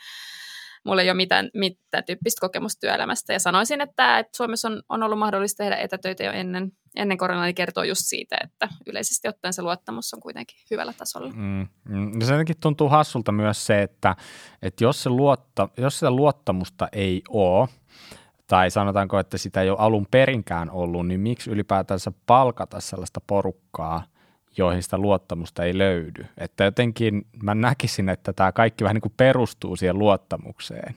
mulla 0.84 1.02
ei 1.02 1.10
ole 1.10 1.18
mitään, 1.18 1.50
mitään 1.54 2.04
tyyppistä 2.04 2.42
kokemusta 2.42 2.80
työelämästä. 2.80 3.34
Ja 3.34 3.40
sanoisin, 3.40 3.82
että, 3.82 4.20
että 4.20 4.38
Suomessa 4.38 4.68
on, 4.68 4.82
on 4.90 5.04
ollut 5.04 5.20
mahdollista 5.20 5.64
tehdä 5.64 5.76
etätöitä 5.76 6.24
jo 6.24 6.32
ennen, 6.32 6.72
ennen 6.96 7.18
koronaa, 7.18 7.46
niin 7.46 7.56
kertoo 7.56 7.84
just 7.84 8.02
siitä, 8.06 8.38
että 8.44 8.70
yleisesti 8.88 9.28
ottaen 9.28 9.54
se 9.54 9.62
luottamus 9.62 10.14
on 10.14 10.20
kuitenkin 10.20 10.58
hyvällä 10.72 10.94
tasolla. 10.98 11.34
Mm, 11.36 11.68
mm. 11.90 12.22
Ja 12.22 12.28
jotenkin 12.28 12.60
tuntuu 12.60 12.90
hassulta 12.90 13.32
myös 13.32 13.66
se, 13.66 13.82
että, 13.82 14.16
että 14.62 14.84
jos, 14.84 15.04
se 15.04 15.10
luotta, 15.10 15.70
jos 15.78 16.00
sitä 16.00 16.12
luottamusta 16.12 16.88
ei 16.92 17.22
ole, 17.30 17.68
tai 18.48 18.72
sanotaanko, 18.72 19.20
että 19.20 19.38
sitä 19.38 19.62
ei 19.62 19.70
ole 19.70 19.80
alun 19.80 20.08
perinkään 20.12 20.72
ollut, 20.72 21.08
niin 21.08 21.20
miksi 21.20 21.52
ylipäätänsä 21.52 22.12
palkata 22.26 22.80
sellaista 22.80 23.22
porukkaa, 23.28 24.04
joihin 24.58 24.84
sitä 24.84 24.98
luottamusta 24.98 25.64
ei 25.64 25.78
löydy. 25.78 26.26
Että 26.38 26.64
jotenkin 26.64 27.26
mä 27.44 27.56
näkisin, 27.56 28.10
että 28.10 28.34
tämä 28.34 28.52
kaikki 28.52 28.84
vähän 28.84 28.96
niin 28.96 29.02
kuin 29.02 29.14
perustuu 29.18 29.76
siihen 29.76 30.00
luottamukseen. 30.00 30.96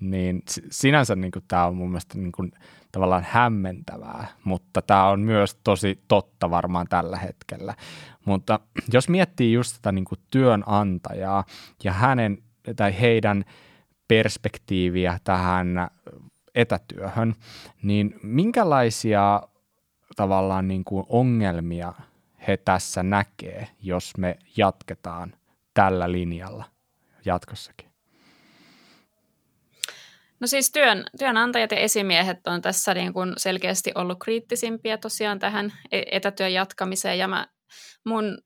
Niin 0.00 0.42
sinänsä 0.70 1.16
niin 1.16 1.32
kuin 1.32 1.44
tämä 1.48 1.66
on 1.66 1.76
mun 1.76 1.90
mielestä 1.90 2.18
niin 2.18 2.32
kuin 2.32 2.52
tavallaan 2.92 3.26
hämmentävää, 3.28 4.26
mutta 4.44 4.82
tämä 4.82 5.08
on 5.08 5.20
myös 5.20 5.58
tosi 5.64 6.02
totta 6.08 6.50
varmaan 6.50 6.86
tällä 6.88 7.16
hetkellä. 7.16 7.74
Mutta 8.24 8.60
jos 8.92 9.08
miettii 9.08 9.52
just 9.52 9.76
tätä 9.76 9.92
niin 9.92 10.04
kuin 10.04 10.18
työnantajaa 10.30 11.44
ja 11.84 11.92
hänen 11.92 12.38
tai 12.76 13.00
heidän 13.00 13.44
perspektiiviä 14.08 15.18
tähän 15.24 15.88
etätyöhön, 16.54 17.34
niin 17.82 18.14
minkälaisia 18.22 19.42
tavallaan 20.16 20.68
niin 20.68 20.84
kuin 20.84 21.06
ongelmia 21.08 21.92
he 22.48 22.56
tässä 22.56 23.02
näkee, 23.02 23.68
jos 23.82 24.16
me 24.16 24.38
jatketaan 24.56 25.34
tällä 25.74 26.12
linjalla 26.12 26.64
jatkossakin? 27.24 27.90
No 30.40 30.46
siis 30.46 30.72
työn, 30.72 31.04
työnantajat 31.18 31.70
ja 31.70 31.78
esimiehet 31.78 32.46
on 32.46 32.62
tässä 32.62 32.94
niin 32.94 33.12
kuin 33.12 33.32
selkeästi 33.36 33.92
ollut 33.94 34.18
kriittisimpiä 34.18 34.98
tosiaan 34.98 35.38
tähän 35.38 35.72
e-, 35.92 36.02
etätyön 36.10 36.52
jatkamiseen 36.52 37.18
ja 37.18 37.28
mä, 37.28 37.46
mun 38.04 38.38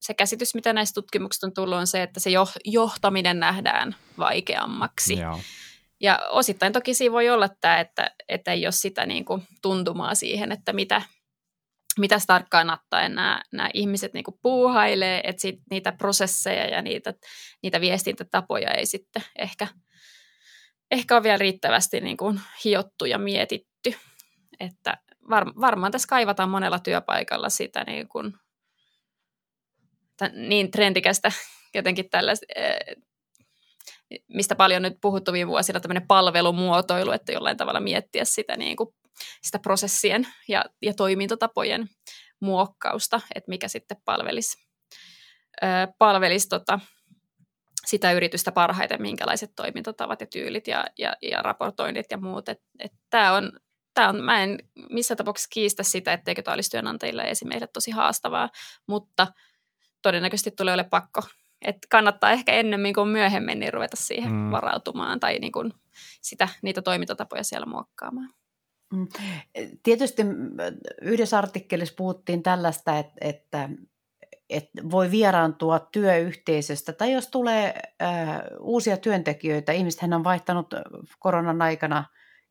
se 0.00 0.14
käsitys, 0.14 0.54
mitä 0.54 0.72
näistä 0.72 0.94
tutkimuksista 0.94 1.46
on 1.46 1.54
tullut, 1.54 1.78
on 1.78 1.86
se, 1.86 2.02
että 2.02 2.20
se 2.20 2.30
johtaminen 2.64 3.40
nähdään 3.40 3.96
vaikeammaksi. 4.18 5.18
Joo. 5.18 5.40
Ja 6.00 6.18
osittain 6.30 6.72
toki 6.72 6.94
siinä 6.94 7.12
voi 7.12 7.30
olla 7.30 7.48
tämä, 7.60 7.80
että, 7.80 8.14
että 8.28 8.52
ei 8.52 8.66
ole 8.66 8.72
sitä 8.72 9.06
niin 9.06 9.24
kuin 9.24 9.42
tuntumaa 9.62 10.14
siihen, 10.14 10.52
että 10.52 10.72
mitä, 10.72 11.02
mitä 11.98 12.18
tarkkaan 12.26 12.70
ottaen 12.70 13.14
nämä, 13.14 13.42
nämä 13.52 13.70
ihmiset 13.74 14.12
niin 14.12 14.24
kuin 14.24 14.38
puuhailee, 14.42 15.20
että 15.24 15.42
sit 15.42 15.60
niitä 15.70 15.92
prosesseja 15.92 16.66
ja 16.66 16.82
niitä, 16.82 17.14
niitä 17.62 17.80
viestintätapoja 17.80 18.70
ei 18.70 18.86
sitten 18.86 19.22
ehkä, 19.38 19.68
ehkä 20.90 21.14
ole 21.14 21.22
vielä 21.22 21.38
riittävästi 21.38 22.00
niin 22.00 22.16
kuin 22.16 22.40
hiottu 22.64 23.04
ja 23.04 23.18
mietitty. 23.18 23.94
Että 24.60 24.96
var, 25.30 25.46
varmaan 25.60 25.92
tässä 25.92 26.08
kaivataan 26.08 26.50
monella 26.50 26.78
työpaikalla 26.78 27.48
sitä 27.48 27.84
niin, 27.84 28.08
kuin, 28.08 28.32
niin 30.32 30.70
trendikästä 30.70 31.32
jotenkin 31.74 32.10
tällaista 32.10 32.46
mistä 34.28 34.54
paljon 34.54 34.82
nyt 34.82 34.98
puhuttu 35.00 35.32
viime 35.32 35.48
vuosina, 35.48 35.80
tämmöinen 35.80 36.06
palvelumuotoilu, 36.06 37.10
että 37.10 37.32
jollain 37.32 37.56
tavalla 37.56 37.80
miettiä 37.80 38.24
sitä, 38.24 38.56
niin 38.56 38.76
kuin, 38.76 38.88
sitä 39.42 39.58
prosessien 39.58 40.26
ja, 40.48 40.64
ja 40.82 40.94
toimintatapojen 40.94 41.88
muokkausta, 42.40 43.20
että 43.34 43.48
mikä 43.48 43.68
sitten 43.68 43.96
palvelisi, 44.04 44.66
palvelisi 45.98 46.48
tota, 46.48 46.80
sitä 47.86 48.12
yritystä 48.12 48.52
parhaiten, 48.52 49.02
minkälaiset 49.02 49.50
toimintatavat 49.56 50.20
ja 50.20 50.26
tyylit 50.26 50.68
ja, 50.68 50.84
ja, 50.98 51.16
ja 51.22 51.42
raportoinnit 51.42 52.06
ja 52.10 52.18
muut. 52.18 52.48
Et, 52.48 52.58
et 52.78 52.92
tämä 53.10 53.32
on, 53.32 53.52
tää 53.94 54.08
on, 54.08 54.24
mä 54.24 54.42
en 54.42 54.58
missä 54.90 55.16
tapauksessa 55.16 55.50
kiistä 55.52 55.82
sitä, 55.82 56.12
etteikö 56.12 56.42
tämä 56.42 56.54
olisi 56.54 56.70
työnantajille 56.70 57.22
ja 57.22 57.28
esimiehille 57.28 57.68
tosi 57.72 57.90
haastavaa, 57.90 58.50
mutta 58.88 59.26
todennäköisesti 60.02 60.50
tulee 60.50 60.74
ole 60.74 60.84
pakko 60.84 61.22
että 61.64 61.86
kannattaa 61.90 62.30
ehkä 62.30 62.52
ennemmin 62.52 62.94
kuin 62.94 63.08
myöhemmin 63.08 63.60
niin 63.60 63.72
ruveta 63.72 63.96
siihen 63.96 64.32
mm. 64.32 64.50
varautumaan 64.50 65.20
tai 65.20 65.38
niin 65.38 65.52
kuin 65.52 65.72
sitä, 66.22 66.48
niitä 66.62 66.82
toimintatapoja 66.82 67.44
siellä 67.44 67.66
muokkaamaan. 67.66 68.30
Mm. 68.92 69.06
Tietysti 69.82 70.22
yhdessä 71.02 71.38
artikkelissa 71.38 71.94
puhuttiin 71.96 72.42
tällaista, 72.42 72.98
että, 72.98 73.14
että, 73.20 73.68
että 74.50 74.82
voi 74.90 75.10
vieraantua 75.10 75.78
työyhteisöstä 75.78 76.92
tai 76.92 77.12
jos 77.12 77.28
tulee 77.28 77.74
äh, 78.02 78.40
uusia 78.60 78.96
työntekijöitä, 78.96 79.72
ihmiset 79.72 80.12
on 80.12 80.24
vaihtanut 80.24 80.66
koronan 81.18 81.62
aikana 81.62 82.04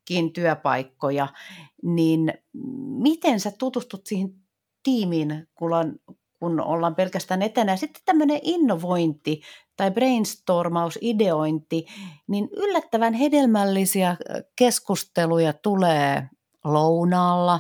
muitakin 0.10 0.34
työpaikkoja, 0.34 1.28
niin 1.84 2.34
miten 3.02 3.40
sä 3.40 3.52
tutustut 3.60 4.08
siihen 4.08 4.34
tiimiin, 4.84 5.48
kun 5.56 5.66
ollaan, 5.68 5.94
kun 6.40 6.60
ollaan 6.60 6.96
pelkästään 6.96 7.42
etänä. 7.42 7.78
Sitten 7.78 8.02
tämmöinen 8.06 8.40
innovointi 8.44 9.42
tai 9.78 9.92
brainstormaus, 9.92 11.00
ideointi, 11.02 11.86
niin 12.28 12.50
yllättävän 12.52 13.14
hedelmällisiä 13.14 14.18
keskusteluja 14.56 15.54
tulee 15.54 16.30
lounaalla, 16.64 17.60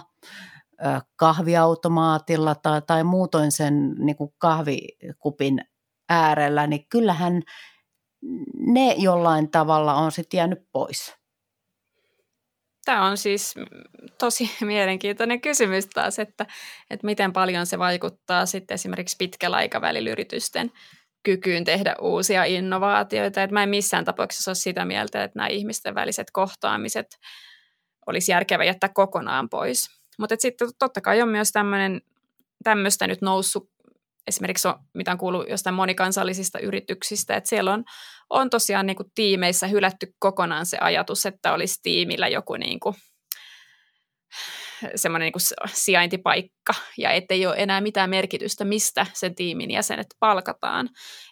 kahviautomaatilla 1.15 2.55
tai, 2.55 2.81
tai 2.81 3.03
muutoin 3.03 3.51
sen 3.51 3.95
niin 3.97 4.15
kuin 4.15 4.33
kahvikupin 4.37 5.61
äärellä, 6.09 6.67
niin 6.67 6.85
kyllähän 6.89 7.41
ne 8.67 8.95
jollain 8.97 9.51
tavalla 9.51 9.93
on 9.93 10.11
sitten 10.11 10.37
jäänyt 10.37 10.59
pois. 10.71 11.13
Tämä 12.85 13.05
on 13.05 13.17
siis 13.17 13.55
tosi 14.17 14.51
mielenkiintoinen 14.61 15.41
kysymys 15.41 15.87
taas, 15.87 16.19
että, 16.19 16.45
että 16.89 17.05
miten 17.05 17.33
paljon 17.33 17.65
se 17.65 17.79
vaikuttaa 17.79 18.45
sitten 18.45 18.75
esimerkiksi 18.75 19.15
pitkällä 19.19 19.57
aikavälillä 19.57 20.09
yritysten 20.09 20.71
kykyyn 21.23 21.63
tehdä 21.63 21.95
uusia 22.01 22.43
innovaatioita. 22.43 23.43
Että 23.43 23.53
mä 23.53 23.63
en 23.63 23.69
missään 23.69 24.05
tapauksessa 24.05 24.51
ole 24.51 24.55
sitä 24.55 24.85
mieltä, 24.85 25.23
että 25.23 25.39
nämä 25.39 25.47
ihmisten 25.47 25.95
väliset 25.95 26.27
kohtaamiset 26.33 27.07
olisi 28.07 28.31
järkevä 28.31 28.63
jättää 28.63 28.89
kokonaan 28.93 29.49
pois. 29.49 29.87
Mutta 30.19 30.35
sitten 30.39 30.67
totta 30.79 31.01
kai 31.01 31.21
on 31.21 31.29
myös 31.29 31.51
tämmöistä 32.63 33.07
nyt 33.07 33.21
noussut 33.21 33.73
esimerkiksi 34.27 34.67
on, 34.67 34.75
mitä 34.93 35.11
on 35.11 35.17
kuullut 35.17 35.49
jostain 35.49 35.75
monikansallisista 35.75 36.59
yrityksistä, 36.59 37.35
että 37.35 37.49
siellä 37.49 37.73
on, 37.73 37.83
on 38.29 38.49
tosiaan 38.49 38.85
niin 38.85 38.95
kuin 38.95 39.11
tiimeissä 39.15 39.67
hylätty 39.67 40.07
kokonaan 40.19 40.65
se 40.65 40.77
ajatus, 40.81 41.25
että 41.25 41.53
olisi 41.53 41.79
tiimillä 41.83 42.27
joku 42.27 42.55
niin 42.55 42.79
kuin, 42.79 42.95
semmoinen 44.95 45.31
niin 45.35 45.69
sijaintipaikka 45.73 46.73
ja 46.97 47.11
ettei 47.11 47.45
ole 47.45 47.55
enää 47.57 47.81
mitään 47.81 48.09
merkitystä, 48.09 48.65
mistä 48.65 49.05
sen 49.13 49.35
tiimin 49.35 49.71
jäsenet 49.71 50.07
palkataan. 50.19 50.89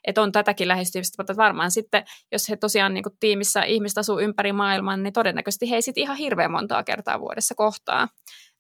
Että 0.08 0.22
on 0.22 0.32
tätäkin 0.32 0.68
lähestymistä, 0.68 1.16
mutta 1.24 1.36
varmaan 1.36 1.72
sitten, 1.72 2.04
jos 2.32 2.50
he 2.50 2.56
tosiaan 2.56 2.94
niin 2.94 3.04
kuin 3.04 3.18
tiimissä 3.20 3.64
ihmistä 3.64 4.00
asuu 4.00 4.20
ympäri 4.20 4.54
maailman, 4.54 5.04
niin 5.04 5.14
todennäköisesti 5.14 5.70
he 5.70 5.82
sitten 5.82 6.04
ihan 6.04 6.18
hirveän 6.18 6.52
montaa 6.52 6.84
kertaa 6.84 7.20
vuodessa 7.20 7.56
kohtaa 7.56 8.08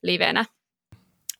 livenä 0.03 0.45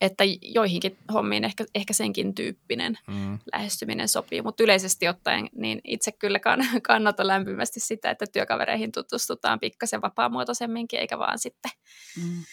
että 0.02 0.24
joihinkin 0.42 0.98
hommiin 1.14 1.44
ehkä, 1.44 1.66
ehkä 1.76 1.94
senkin 1.94 2.36
tyyppinen 2.36 2.98
mm. 3.08 3.40
lähestyminen 3.54 4.08
sopii, 4.08 4.42
mutta 4.42 4.64
yleisesti 4.64 5.08
ottaen 5.08 5.50
niin 5.56 5.82
itse 5.84 6.12
kyllä 6.12 6.40
kannatan 6.88 7.28
lämpimästi 7.28 7.80
sitä, 7.80 8.12
että 8.12 8.26
työkavereihin 8.34 8.92
tutustutaan 8.92 9.60
pikkasen 9.60 10.02
vapaamuotoisemminkin, 10.02 11.00
eikä 11.00 11.20
vaan 11.20 11.40
sitten 11.40 11.72
mm. 12.18 12.44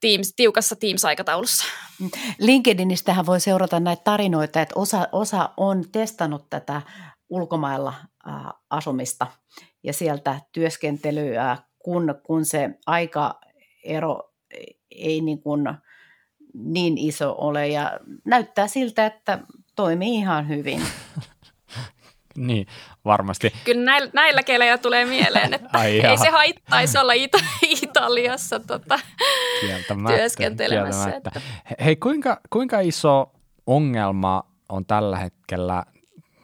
Teams, 0.00 0.32
tiukassa 0.36 0.76
Teams-aikataulussa. 0.76 1.64
Mm. 2.00 2.10
LinkedInistähän 2.38 3.26
voi 3.26 3.40
seurata 3.40 3.80
näitä 3.80 4.02
tarinoita, 4.04 4.60
että 4.60 4.74
osa, 4.76 5.08
osa 5.12 5.50
on 5.56 5.84
testannut 5.92 6.50
tätä 6.50 6.82
ulkomailla 7.30 7.94
äh, 8.28 8.34
asumista 8.70 9.26
ja 9.82 9.92
sieltä 9.92 10.40
työskentelyä, 10.52 11.56
kun, 11.78 12.14
kun 12.22 12.44
se 12.44 12.70
aikaero 12.86 14.32
ei 14.90 15.20
niin 15.20 15.42
kuin– 15.42 15.68
niin 16.54 16.98
iso 16.98 17.34
ole 17.38 17.68
ja 17.68 18.00
näyttää 18.24 18.68
siltä, 18.68 19.06
että 19.06 19.38
toimii 19.76 20.14
ihan 20.14 20.48
hyvin. 20.48 20.82
niin, 22.46 22.66
varmasti. 23.04 23.52
Kyllä 23.64 23.84
näillä, 23.84 24.10
näillä 24.14 24.42
kelejä 24.42 24.78
tulee 24.78 25.04
mieleen, 25.04 25.54
että 25.54 25.68
Ai 25.72 26.00
ei 26.00 26.18
se 26.18 26.30
haittaisi 26.30 26.98
olla 26.98 27.12
Ita- 27.12 27.44
Italiassa 27.82 28.60
tota, 28.60 28.98
työskentelemässä. 30.16 31.16
Että. 31.16 31.30
Hei, 31.84 31.96
kuinka, 31.96 32.40
kuinka 32.50 32.80
iso 32.80 33.32
ongelma 33.66 34.42
on 34.68 34.86
tällä 34.86 35.18
hetkellä 35.18 35.84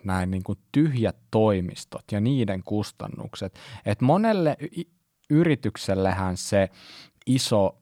näin 0.05 0.31
niin 0.31 0.43
kuin 0.43 0.59
tyhjät 0.73 1.17
toimistot 1.31 2.05
ja 2.13 2.21
niiden 2.21 2.63
kustannukset? 2.65 3.59
Et 3.87 4.01
monelle 4.01 4.57
y- 4.61 4.83
yrityksellehän 5.31 6.37
se 6.37 6.69
iso 7.27 7.79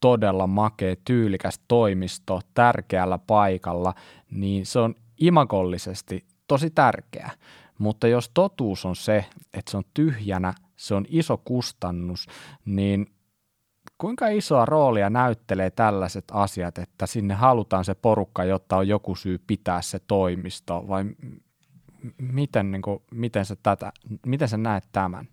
todella 0.00 0.46
makea, 0.46 0.96
tyylikäs 1.04 1.60
toimisto 1.68 2.40
tärkeällä 2.54 3.18
paikalla, 3.18 3.94
niin 4.30 4.66
se 4.66 4.78
on 4.78 4.94
imagollisesti 5.20 6.26
tosi 6.46 6.70
tärkeä. 6.70 7.30
Mutta 7.78 8.08
jos 8.08 8.30
totuus 8.34 8.84
on 8.84 8.96
se, 8.96 9.24
että 9.54 9.70
se 9.70 9.76
on 9.76 9.84
tyhjänä, 9.94 10.54
se 10.76 10.94
on 10.94 11.06
iso 11.08 11.36
kustannus, 11.36 12.26
niin 12.64 13.06
kuinka 13.98 14.28
isoa 14.28 14.64
roolia 14.64 15.10
näyttelee 15.10 15.70
tällaiset 15.70 16.24
asiat, 16.32 16.78
että 16.78 17.06
sinne 17.06 17.34
halutaan 17.34 17.84
se 17.84 17.94
porukka, 17.94 18.44
jotta 18.44 18.76
on 18.76 18.88
joku 18.88 19.14
syy 19.14 19.38
pitää 19.46 19.82
se 19.82 19.98
toimisto, 19.98 20.84
vai 20.88 21.04
miten, 22.18 22.70
niin 22.70 22.82
kuin, 22.82 22.98
miten, 23.10 23.44
sä, 23.44 23.56
tätä, 23.62 23.92
miten 24.26 24.48
sä 24.48 24.56
näet 24.56 24.84
tämän? 24.92 25.28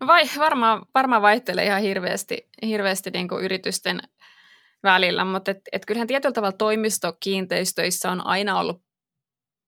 No 0.00 0.06
vai, 0.06 0.24
varmaan, 0.38 0.82
varmaan 0.94 1.22
vaihtelee 1.22 1.64
ihan 1.64 1.82
hirveästi, 1.82 2.48
hirveästi 2.62 3.10
niin 3.10 3.28
kuin 3.28 3.44
yritysten 3.44 4.00
välillä, 4.82 5.24
mutta 5.24 5.50
et, 5.50 5.60
et 5.72 5.86
kyllähän 5.86 6.08
tietyllä 6.08 6.32
tavalla 6.32 6.56
toimistokiinteistöissä 6.56 8.10
on 8.10 8.26
aina 8.26 8.58
ollut 8.58 8.82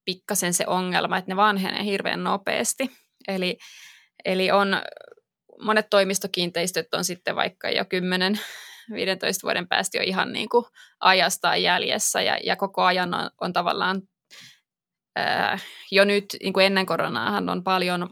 pikkasen 0.05 0.55
se 0.55 0.65
ongelma, 0.67 1.19
että 1.19 1.31
ne 1.31 1.37
vanhenee 1.37 1.85
hirveän 1.85 2.25
nopeasti. 2.25 2.91
Eli, 3.29 3.59
eli 4.25 4.51
on, 4.51 4.83
monet 5.63 5.87
toimistokiinteistöt 5.91 6.95
on 6.95 7.05
sitten 7.05 7.37
vaikka 7.37 7.71
jo 7.71 7.85
10 7.85 8.41
15 8.95 9.43
vuoden 9.43 9.69
päästä 9.69 9.99
jo 9.99 10.03
ihan 10.03 10.33
niin 10.33 10.49
kuin 10.49 10.65
ajastaan 11.01 11.63
jäljessä 11.63 12.23
ja, 12.23 12.39
ja 12.45 12.57
koko 12.57 12.83
ajan 12.83 13.15
on, 13.15 13.31
on 13.41 13.53
tavallaan 13.53 14.03
Äh, 15.19 15.63
jo 15.91 16.05
nyt 16.05 16.25
niin 16.43 16.53
kuin 16.53 16.67
ennen 16.67 16.87
koronaahan 16.87 17.49
on 17.49 17.65
paljon, 17.65 18.09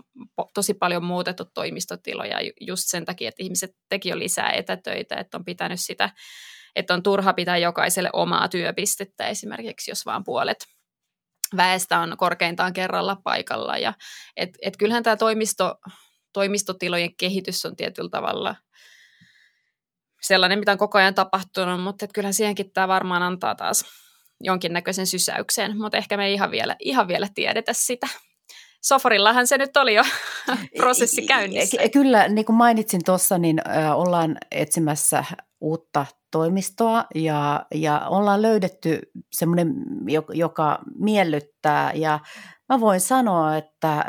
tosi 0.54 0.74
paljon 0.74 1.04
muutettu 1.04 1.44
toimistotiloja 1.54 2.38
just 2.60 2.82
sen 2.86 3.04
takia, 3.04 3.28
että 3.28 3.42
ihmiset 3.42 3.70
teki 3.88 4.08
jo 4.08 4.18
lisää 4.18 4.50
etätöitä, 4.50 5.16
että 5.16 5.36
on 5.36 5.44
pitänyt 5.44 5.80
sitä, 5.80 6.10
että 6.76 6.94
on 6.94 7.02
turha 7.02 7.32
pitää 7.32 7.58
jokaiselle 7.58 8.10
omaa 8.12 8.48
työpistettä 8.48 9.26
esimerkiksi, 9.26 9.90
jos 9.90 10.06
vaan 10.06 10.24
puolet 10.24 10.58
väestä 11.56 11.98
on 11.98 12.16
korkeintaan 12.16 12.72
kerralla 12.72 13.16
paikalla. 13.24 13.78
Ja 13.78 13.94
et, 14.36 14.50
et 14.62 14.76
kyllähän 14.76 15.02
tämä 15.02 15.16
toimisto, 15.16 15.74
toimistotilojen 16.32 17.16
kehitys 17.16 17.64
on 17.64 17.76
tietyllä 17.76 18.10
tavalla 18.10 18.56
sellainen, 20.22 20.58
mitä 20.58 20.72
on 20.72 20.78
koko 20.78 20.98
ajan 20.98 21.14
tapahtunut, 21.14 21.82
mutta 21.82 22.04
et 22.04 22.12
kyllähän 22.12 22.34
siihenkin 22.34 22.72
tämä 22.72 22.88
varmaan 22.88 23.22
antaa 23.22 23.54
taas 23.54 23.84
jonkinnäköisen 24.40 25.06
sysäyksen, 25.06 25.78
mutta 25.78 25.98
ehkä 25.98 26.16
me 26.16 26.26
ei 26.26 26.32
ihan 26.32 26.50
vielä, 26.50 26.76
ihan 26.80 27.08
vielä 27.08 27.28
tiedetä 27.34 27.72
sitä. 27.72 28.06
Soforillahan 28.82 29.46
se 29.46 29.58
nyt 29.58 29.76
oli 29.76 29.94
jo 29.94 30.02
prosessi 30.76 31.22
käynnissä. 31.22 31.76
Kyllä, 31.92 32.28
niin 32.28 32.44
kuin 32.44 32.56
mainitsin 32.56 33.00
tuossa, 33.04 33.38
niin 33.38 33.62
ollaan 33.94 34.36
etsimässä 34.50 35.24
uutta 35.60 36.06
toimistoa 36.30 37.04
ja, 37.14 37.66
ja 37.74 38.06
ollaan 38.08 38.42
löydetty 38.42 39.00
semmoinen, 39.32 39.74
joka 40.34 40.78
miellyttää 40.98 41.92
ja 41.92 42.20
mä 42.68 42.80
voin 42.80 43.00
sanoa, 43.00 43.56
että 43.56 44.04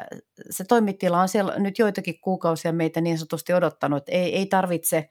se 0.50 0.64
toimitila 0.64 1.22
on 1.22 1.30
siellä 1.30 1.60
nyt 1.60 1.80
joitakin 1.80 2.22
kuukausia 2.22 2.74
meitä 2.74 3.02
niin 3.02 3.18
sanotusti 3.18 3.54
odottanut. 3.54 4.04
Ei, 4.08 4.36
ei 4.36 4.46
tarvitse 4.46 5.10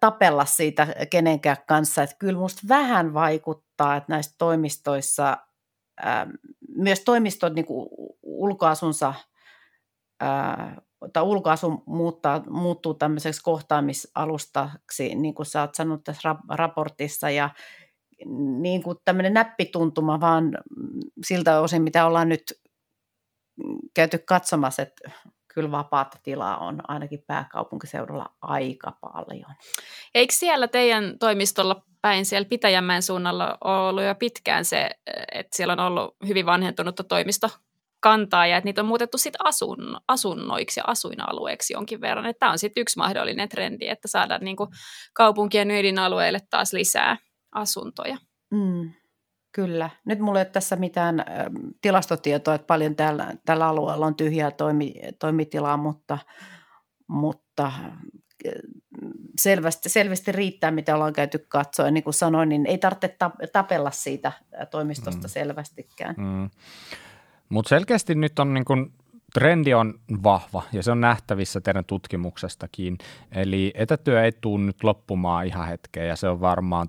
tapella 0.00 0.44
siitä 0.44 0.86
kenenkään 1.10 1.56
kanssa. 1.68 2.02
Että 2.02 2.16
kyllä 2.18 2.32
minusta 2.32 2.62
vähän 2.68 3.14
vaikuttaa, 3.14 3.96
että 3.96 4.12
näissä 4.12 4.34
toimistoissa, 4.38 5.36
myös 6.76 7.00
toimistot 7.00 7.54
niin 7.54 7.66
ulkoasunsa 8.22 9.14
tai 11.12 11.22
ulkoasu 11.22 11.82
muuttaa, 11.86 12.42
muuttuu 12.50 12.94
tämmöiseksi 12.94 13.42
kohtaamisalustaksi, 13.42 15.14
niin 15.14 15.34
kuin 15.34 15.46
sä 15.46 15.60
oot 15.60 15.74
sanonut 15.74 16.04
tässä 16.04 16.36
raportissa, 16.48 17.30
ja 17.30 17.50
niin 18.60 18.82
kuin 18.82 18.98
tämmöinen 19.04 19.34
näppituntuma 19.34 20.20
vaan 20.20 20.58
siltä 21.26 21.60
osin, 21.60 21.82
mitä 21.82 22.06
ollaan 22.06 22.28
nyt 22.28 22.60
käyty 23.94 24.18
katsomassa, 24.18 24.82
että 24.82 25.10
kyllä 25.54 25.70
vapaata 25.70 26.18
tilaa 26.22 26.58
on 26.58 26.80
ainakin 26.88 27.24
pääkaupunkiseudulla 27.26 28.26
aika 28.42 28.92
paljon. 29.00 29.54
Eikö 30.14 30.34
siellä 30.36 30.68
teidän 30.68 31.18
toimistolla 31.18 31.82
päin 32.02 32.26
siellä 32.26 32.48
Pitäjänmäen 32.48 33.02
suunnalla 33.02 33.58
ollut 33.60 34.04
jo 34.04 34.14
pitkään 34.14 34.64
se, 34.64 34.90
että 35.32 35.56
siellä 35.56 35.72
on 35.72 35.80
ollut 35.80 36.16
hyvin 36.26 36.46
vanhentunutta 36.46 37.04
toimisto 37.04 37.48
kantaa 38.00 38.46
ja 38.46 38.56
että 38.56 38.68
niitä 38.68 38.80
on 38.80 38.86
muutettu 38.86 39.18
sitten 39.18 39.46
asun, 39.46 40.00
asunnoiksi 40.08 40.80
ja 40.80 40.84
asuinalueeksi 40.86 41.72
jonkin 41.72 42.00
verran. 42.00 42.34
Tämä 42.38 42.52
on 42.52 42.58
sitten 42.58 42.80
yksi 42.80 42.98
mahdollinen 42.98 43.48
trendi, 43.48 43.88
että 43.88 44.08
saadaan 44.08 44.40
niin 44.40 44.56
kaupunkien 45.14 45.70
ydinalueille 45.70 46.38
taas 46.50 46.72
lisää 46.72 47.16
asuntoja. 47.54 48.16
Mm. 48.50 48.90
Kyllä. 49.54 49.90
Nyt 50.06 50.18
mulla 50.18 50.38
ei 50.38 50.44
ole 50.44 50.50
tässä 50.52 50.76
mitään 50.76 51.24
tilastotietoa, 51.82 52.54
että 52.54 52.66
paljon 52.66 52.96
tällä, 52.96 53.34
tällä 53.46 53.68
alueella 53.68 54.06
on 54.06 54.14
tyhjää 54.14 54.50
toimi, 54.50 54.94
toimitilaa, 55.18 55.76
mutta, 55.76 56.18
mutta 57.08 57.72
selvästi, 59.38 59.88
selvästi 59.88 60.32
riittää, 60.32 60.70
mitä 60.70 60.94
ollaan 60.94 61.12
käyty 61.12 61.38
katsoa. 61.48 61.86
Ja 61.86 61.92
niin 61.92 62.04
kuin 62.04 62.14
sanoin, 62.14 62.48
niin 62.48 62.66
ei 62.66 62.78
tarvitse 62.78 63.16
tapella 63.52 63.90
siitä 63.90 64.32
toimistosta 64.70 65.28
mm. 65.28 65.30
selvästikään. 65.30 66.14
Mm. 66.18 66.50
Mutta 67.48 67.68
selkeästi 67.68 68.14
nyt 68.14 68.38
on 68.38 68.54
niin 68.54 68.64
kun, 68.64 68.92
trendi 69.34 69.74
on 69.74 69.94
vahva 70.22 70.62
ja 70.72 70.82
se 70.82 70.90
on 70.90 71.00
nähtävissä 71.00 71.60
teidän 71.60 71.84
tutkimuksestakin. 71.84 72.98
Eli 73.32 73.72
etätyö 73.74 74.24
ei 74.24 74.32
tule 74.32 74.60
nyt 74.64 74.84
loppumaan 74.84 75.46
ihan 75.46 75.68
hetkeen 75.68 76.08
ja 76.08 76.16
se 76.16 76.28
on 76.28 76.40
varmaan 76.40 76.88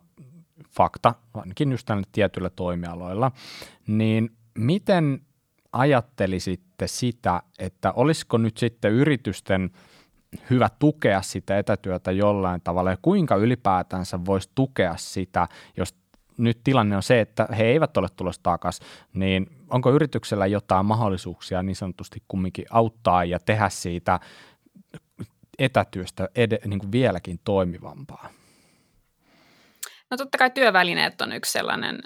fakta, 0.70 1.16
ainakin 1.34 1.72
just 1.72 1.86
tänne 1.86 2.04
tietyillä 2.12 2.50
toimialoilla. 2.50 3.32
Niin 3.88 4.32
miten 4.58 5.22
ajattelisitte 5.74 6.88
sitä, 6.88 7.42
että 7.60 7.92
olisiko 7.92 8.38
nyt 8.38 8.58
sitten 8.58 8.92
yritysten– 8.92 9.70
hyvä 10.50 10.70
tukea 10.80 11.22
sitä 11.22 11.60
etätyötä 11.60 12.12
jollain 12.12 12.62
tavalla 12.62 12.92
ja 12.92 12.98
kuinka 13.02 13.36
ylipäätänsä 13.36 14.20
voisi 14.26 14.50
tukea 14.56 14.94
sitä, 14.98 15.48
jos 15.78 15.96
nyt 16.38 16.60
tilanne 16.64 16.96
on 16.96 17.04
se, 17.04 17.22
että 17.22 17.48
he 17.58 17.64
eivät 17.64 17.98
ole 17.98 18.08
tulossa 18.16 18.44
takaisin, 18.44 18.88
niin 19.14 19.48
onko 19.70 19.92
yrityksellä 19.92 20.48
jotain 20.48 20.86
mahdollisuuksia 20.86 21.64
niin 21.64 21.76
sanotusti 21.76 22.24
kumminkin 22.28 22.66
auttaa 22.70 23.26
ja 23.26 23.40
tehdä 23.40 23.70
siitä 23.70 24.20
etätyöstä 25.60 26.30
ed- 26.36 26.68
niin 26.68 26.80
kuin 26.80 26.92
vieläkin 26.92 27.40
toimivampaa? 27.44 28.30
No 30.12 30.18
totta 30.18 30.38
kai 30.38 30.50
työvälineet 30.50 31.22
on 31.22 31.32
yksi 31.32 31.52
sellainen, 31.52 32.00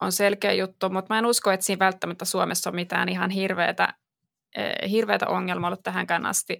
on 0.00 0.12
selkeä 0.12 0.52
juttu, 0.52 0.90
mutta 0.90 1.14
mä 1.14 1.18
en 1.18 1.26
usko, 1.26 1.50
että 1.50 1.66
siinä 1.66 1.84
välttämättä 1.84 2.24
Suomessa 2.24 2.70
on 2.70 2.76
mitään 2.76 3.08
ihan 3.08 3.30
hirveätä, 3.30 3.94
eh, 4.56 4.90
hirveätä 4.90 5.26
ongelmaa 5.26 5.68
ollut 5.68 5.82
tähänkään 5.82 6.26
asti. 6.26 6.58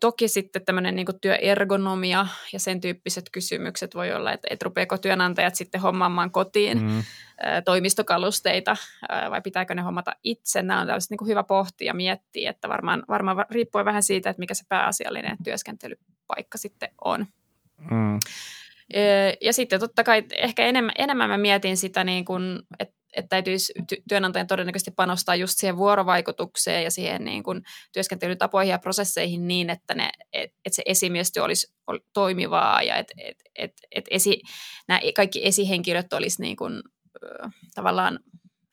Toki 0.00 0.28
sitten 0.28 0.64
tämmöinen 0.64 0.96
niin 0.96 1.06
työergonomia 1.20 2.26
ja 2.52 2.60
sen 2.60 2.80
tyyppiset 2.80 3.24
kysymykset 3.32 3.94
voi 3.94 4.12
olla, 4.12 4.32
että, 4.32 4.48
että 4.50 4.64
rupeako 4.64 4.98
työnantajat 4.98 5.54
sitten 5.54 5.80
hommaamaan 5.80 6.30
kotiin 6.30 6.82
mm. 6.82 7.02
toimistokalusteita 7.64 8.76
vai 9.30 9.40
pitääkö 9.40 9.74
ne 9.74 9.82
hommata 9.82 10.16
itse. 10.24 10.62
Nämä 10.62 10.80
on 10.80 10.86
tällaiset 10.86 11.10
niin 11.10 11.28
hyvä 11.28 11.42
pohtia 11.42 11.86
ja 11.86 11.94
miettiä, 11.94 12.50
että 12.50 12.68
varmaan, 12.68 13.02
varmaan 13.08 13.44
riippuu 13.50 13.84
vähän 13.84 14.02
siitä, 14.02 14.30
että 14.30 14.40
mikä 14.40 14.54
se 14.54 14.64
pääasiallinen 14.68 15.36
työskentelypaikka 15.44 16.58
sitten 16.58 16.88
on. 17.04 17.26
Mm. 17.90 18.18
Ja 19.40 19.52
sitten 19.52 19.80
totta 19.80 20.04
kai 20.04 20.24
ehkä 20.36 20.66
enemmän, 20.66 20.92
enemmän 20.98 21.30
mä 21.30 21.38
mietin 21.38 21.76
sitä, 21.76 22.04
niin 22.04 22.24
kuin, 22.24 22.62
että 22.78 22.97
että 23.16 23.28
täytyisi 23.28 23.72
työnantajan 24.08 24.46
todennäköisesti 24.46 24.90
panostaa 24.90 25.34
just 25.34 25.58
siihen 25.58 25.76
vuorovaikutukseen 25.76 26.84
ja 26.84 26.90
siihen 26.90 27.24
niin 27.24 27.42
kuin 27.42 27.62
työskentelytapoihin 27.92 28.70
ja 28.70 28.78
prosesseihin 28.78 29.48
niin, 29.48 29.70
että, 29.70 29.94
ne, 29.94 30.10
et, 30.32 30.52
että 30.64 30.76
se 30.76 30.82
esimiestyö 30.86 31.44
olisi 31.44 31.74
toimivaa 32.12 32.82
ja 32.82 32.96
että 32.96 33.14
et, 33.18 33.36
et, 33.56 33.72
et 33.90 34.04
esi, 34.10 34.42
nämä 34.88 35.00
kaikki 35.16 35.46
esihenkilöt 35.46 36.12
olisi 36.12 36.42
niin 36.42 36.56
kuin, 36.56 36.82
tavallaan 37.74 38.18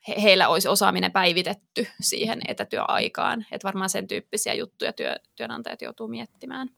he, 0.08 0.14
heillä 0.22 0.48
olisi 0.48 0.68
osaaminen 0.68 1.12
päivitetty 1.12 1.86
siihen 2.00 2.40
etätyöaikaan. 2.48 3.46
Että 3.52 3.66
varmaan 3.66 3.90
sen 3.90 4.06
tyyppisiä 4.06 4.54
juttuja 4.54 4.92
työ, 4.92 5.16
työnantajat 5.36 5.82
joutuu 5.82 6.08
miettimään. 6.08 6.68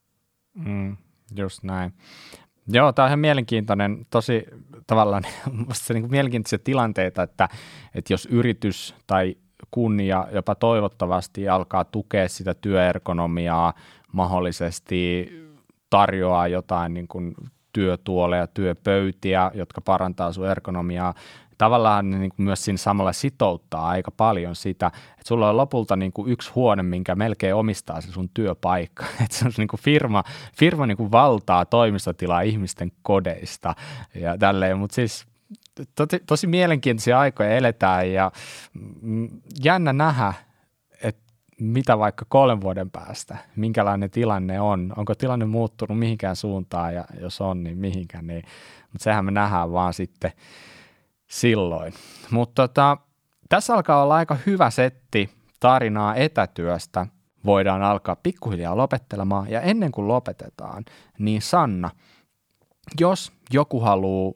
Mm, 0.54 0.96
just 1.36 1.62
näin. 1.62 1.92
Joo, 2.69 2.93
tämä 2.93 3.05
on 3.05 3.09
ihan 3.09 3.19
mielenkiintoinen, 3.19 4.07
tosi 4.11 4.45
tavallaan 4.87 5.23
se 5.73 5.95
niin 5.95 6.11
mielenkiintoisia 6.11 6.59
tilanteita, 6.59 7.23
että, 7.23 7.49
että 7.95 8.12
jos 8.12 8.27
yritys 8.27 8.95
tai 9.07 9.37
kunnia 9.71 10.27
jopa 10.33 10.55
toivottavasti 10.55 11.49
alkaa 11.49 11.85
tukea 11.85 12.29
sitä 12.29 12.55
työergonomiaa, 12.55 13.75
mahdollisesti 14.12 15.29
tarjoaa 15.91 16.49
jotain 16.49 16.95
niin 16.95 17.09
kuin 17.09 17.35
työtuoleja, 17.79 18.47
työpöytiä, 18.47 19.51
jotka 19.55 19.81
parantaa 19.81 20.33
sun 20.33 20.51
ergonomiaa, 20.51 21.14
tavallaan 21.59 22.11
ne 22.11 22.18
niin 22.18 22.31
kuin 22.37 22.45
myös 22.45 22.64
siinä 22.64 22.79
samalla 22.79 23.12
sitouttaa 23.12 23.89
aika 23.89 24.11
paljon 24.11 24.57
sitä, 24.57 24.87
että 24.87 25.29
sulla 25.29 25.49
on 25.49 25.57
lopulta 25.57 25.97
niin 25.97 26.12
kuin 26.12 26.33
yksi 26.33 26.53
huone, 26.55 26.83
minkä 26.83 27.14
melkein 27.14 27.55
omistaa 27.55 28.01
se 28.01 28.12
sun 28.12 28.29
työpaikka. 28.35 29.05
Että 29.24 29.37
se 29.37 29.45
on 29.45 29.53
niin 29.59 29.68
kuin 29.68 29.81
firma, 29.81 30.24
firma 30.55 30.87
niin 30.87 30.97
kuin 30.97 31.12
valtaa 31.12 31.64
toimistotilaa 31.64 32.41
ihmisten 32.41 32.93
kodeista 33.03 33.74
ja 34.14 34.39
tälleen, 34.39 34.79
mutta 34.79 34.95
siis 34.95 35.26
tosi, 35.95 36.22
tosi 36.26 36.47
mielenkiintoisia 36.47 37.20
aikoja 37.20 37.51
eletään 37.51 38.12
ja 38.12 38.33
jännä 39.64 39.93
nähdä, 39.93 40.35
mitä 41.61 41.98
vaikka 41.98 42.24
kolmen 42.28 42.61
vuoden 42.61 42.90
päästä, 42.90 43.36
minkälainen 43.56 44.11
tilanne 44.11 44.61
on, 44.61 44.92
onko 44.96 45.14
tilanne 45.14 45.44
muuttunut 45.44 45.98
mihinkään 45.98 46.36
suuntaan 46.36 46.94
ja 46.94 47.04
jos 47.20 47.40
on, 47.40 47.64
niin 47.64 47.78
mihinkään, 47.78 48.26
niin, 48.26 48.42
mutta 48.92 49.04
sehän 49.04 49.24
me 49.24 49.30
nähdään 49.30 49.72
vaan 49.72 49.94
sitten– 49.94 50.32
silloin. 51.28 51.94
Mutta 52.30 52.68
tota, 52.68 52.96
tässä 53.48 53.74
alkaa 53.74 54.02
olla 54.02 54.14
aika 54.14 54.36
hyvä 54.46 54.70
setti 54.70 55.30
tarinaa 55.61 56.14
etätyöstä. 56.14 57.06
Voidaan 57.44 57.82
alkaa 57.82 58.16
pikkuhiljaa 58.16 58.76
lopettelemaan. 58.76 59.50
Ja 59.50 59.61
ennen 59.61 59.92
kuin 59.92 60.09
lopetetaan, 60.09 60.84
niin 61.18 61.42
Sanna, 61.42 61.90
jos 63.00 63.32
joku 63.52 63.80
haluaa 63.80 64.32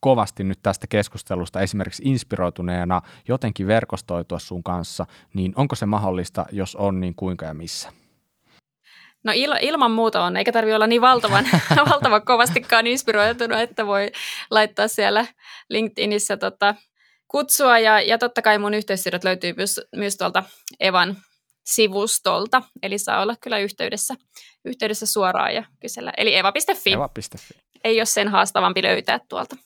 kovasti 0.00 0.44
nyt 0.44 0.58
tästä 0.62 0.86
keskustelusta 0.86 1.60
esimerkiksi 1.60 2.02
inspiroituneena 2.06 3.02
jotenkin 3.28 3.66
verkostoitua 3.66 4.38
sun 4.38 4.62
kanssa, 4.62 5.06
niin 5.34 5.52
onko 5.56 5.74
se 5.74 5.86
mahdollista, 5.86 6.46
jos 6.52 6.76
on, 6.76 7.00
niin 7.00 7.14
kuinka 7.14 7.46
ja 7.46 7.54
missä? 7.54 7.92
No 9.24 9.32
il, 9.34 9.52
ilman 9.60 9.90
muuta 9.90 10.24
on, 10.24 10.36
eikä 10.36 10.52
tarvitse 10.52 10.74
olla 10.74 10.86
niin 10.86 11.00
valtavan, 11.00 11.44
valtavan 11.90 12.24
kovastikaan 12.24 12.86
inspiroitunut, 12.86 13.58
että 13.58 13.86
voi 13.86 14.12
laittaa 14.50 14.88
siellä 14.88 15.26
LinkedInissä 15.68 16.36
tota, 16.36 16.74
kutsua. 17.28 17.78
Ja, 17.78 18.00
ja 18.00 18.18
totta 18.18 18.42
kai 18.42 18.58
mun 18.58 18.74
yhteystiedot 18.74 19.24
löytyy 19.24 19.54
myös, 19.56 19.80
myös 19.96 20.16
tuolta 20.16 20.42
Evan 20.80 21.16
sivustolta, 21.66 22.62
eli 22.82 22.98
saa 22.98 23.22
olla 23.22 23.36
kyllä 23.40 23.58
yhteydessä, 23.58 24.14
yhteydessä 24.64 25.06
suoraan 25.06 25.54
ja 25.54 25.64
kysellä. 25.80 26.12
Eli 26.16 26.36
eva.fi. 26.36 26.92
eva.fi. 26.92 27.54
Ei 27.84 28.00
ole 28.00 28.06
sen 28.06 28.28
haastavampi 28.28 28.82
löytää 28.82 29.20
tuolta 29.28 29.56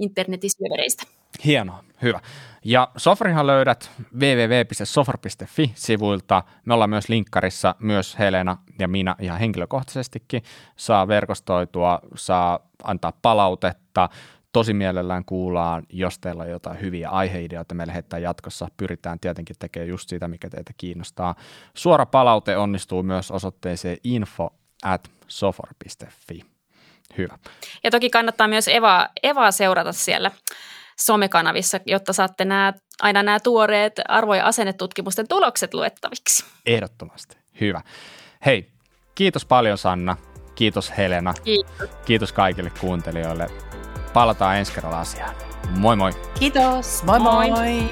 internetin 0.00 0.50
syövereistä. 0.50 1.02
Hienoa, 1.44 1.84
hyvä. 2.02 2.20
Ja 2.64 2.88
Sofrihan 2.96 3.46
löydät 3.46 3.90
www.sofr.fi-sivuilta. 4.14 6.42
Me 6.64 6.74
ollaan 6.74 6.90
myös 6.90 7.08
linkkarissa, 7.08 7.74
myös 7.78 8.18
Helena 8.18 8.56
ja 8.78 8.88
minä 8.88 9.16
ihan 9.20 9.38
henkilökohtaisestikin 9.38 10.42
saa 10.76 11.08
verkostoitua, 11.08 12.00
saa 12.14 12.60
antaa 12.82 13.12
palautetta. 13.22 14.08
Tosi 14.52 14.74
mielellään 14.74 15.24
kuullaan, 15.24 15.82
jos 15.90 16.18
teillä 16.18 16.42
on 16.42 16.50
jotain 16.50 16.80
hyviä 16.80 17.08
aiheideoita 17.08 17.74
meille 17.74 17.94
heittää 17.94 18.18
jatkossa. 18.18 18.68
Pyritään 18.76 19.20
tietenkin 19.20 19.56
tekemään 19.58 19.88
just 19.88 20.08
sitä, 20.08 20.28
mikä 20.28 20.50
teitä 20.50 20.72
kiinnostaa. 20.76 21.34
Suora 21.74 22.06
palaute 22.06 22.56
onnistuu 22.56 23.02
myös 23.02 23.30
osoitteeseen 23.30 23.96
info 24.04 24.50
at 24.84 25.10
sofor.fi. 25.28 26.57
Hyvä. 27.18 27.38
Ja 27.84 27.90
toki 27.90 28.10
kannattaa 28.10 28.48
myös 28.48 28.68
Eva, 28.68 29.08
Evaa 29.22 29.50
seurata 29.50 29.92
siellä 29.92 30.30
somekanavissa, 31.00 31.80
jotta 31.86 32.12
saatte 32.12 32.44
nämä, 32.44 32.72
aina 33.02 33.22
nämä 33.22 33.40
tuoreet 33.40 34.00
arvo- 34.08 34.34
ja 34.34 34.46
asennetutkimusten 34.46 35.28
tulokset 35.28 35.74
luettaviksi. 35.74 36.44
Ehdottomasti. 36.66 37.36
Hyvä. 37.60 37.80
Hei, 38.46 38.70
kiitos 39.14 39.44
paljon 39.44 39.78
Sanna. 39.78 40.16
Kiitos 40.54 40.92
Helena. 40.96 41.34
Kiitos. 41.44 41.90
Kiitos 42.04 42.32
kaikille 42.32 42.72
kuuntelijoille. 42.80 43.46
Palataan 44.12 44.56
ensi 44.56 44.72
kerralla 44.72 45.00
asiaan. 45.00 45.34
Moi 45.76 45.96
moi. 45.96 46.12
Kiitos. 46.38 47.02
Moi 47.02 47.20
moi. 47.20 47.50
moi. 47.50 47.90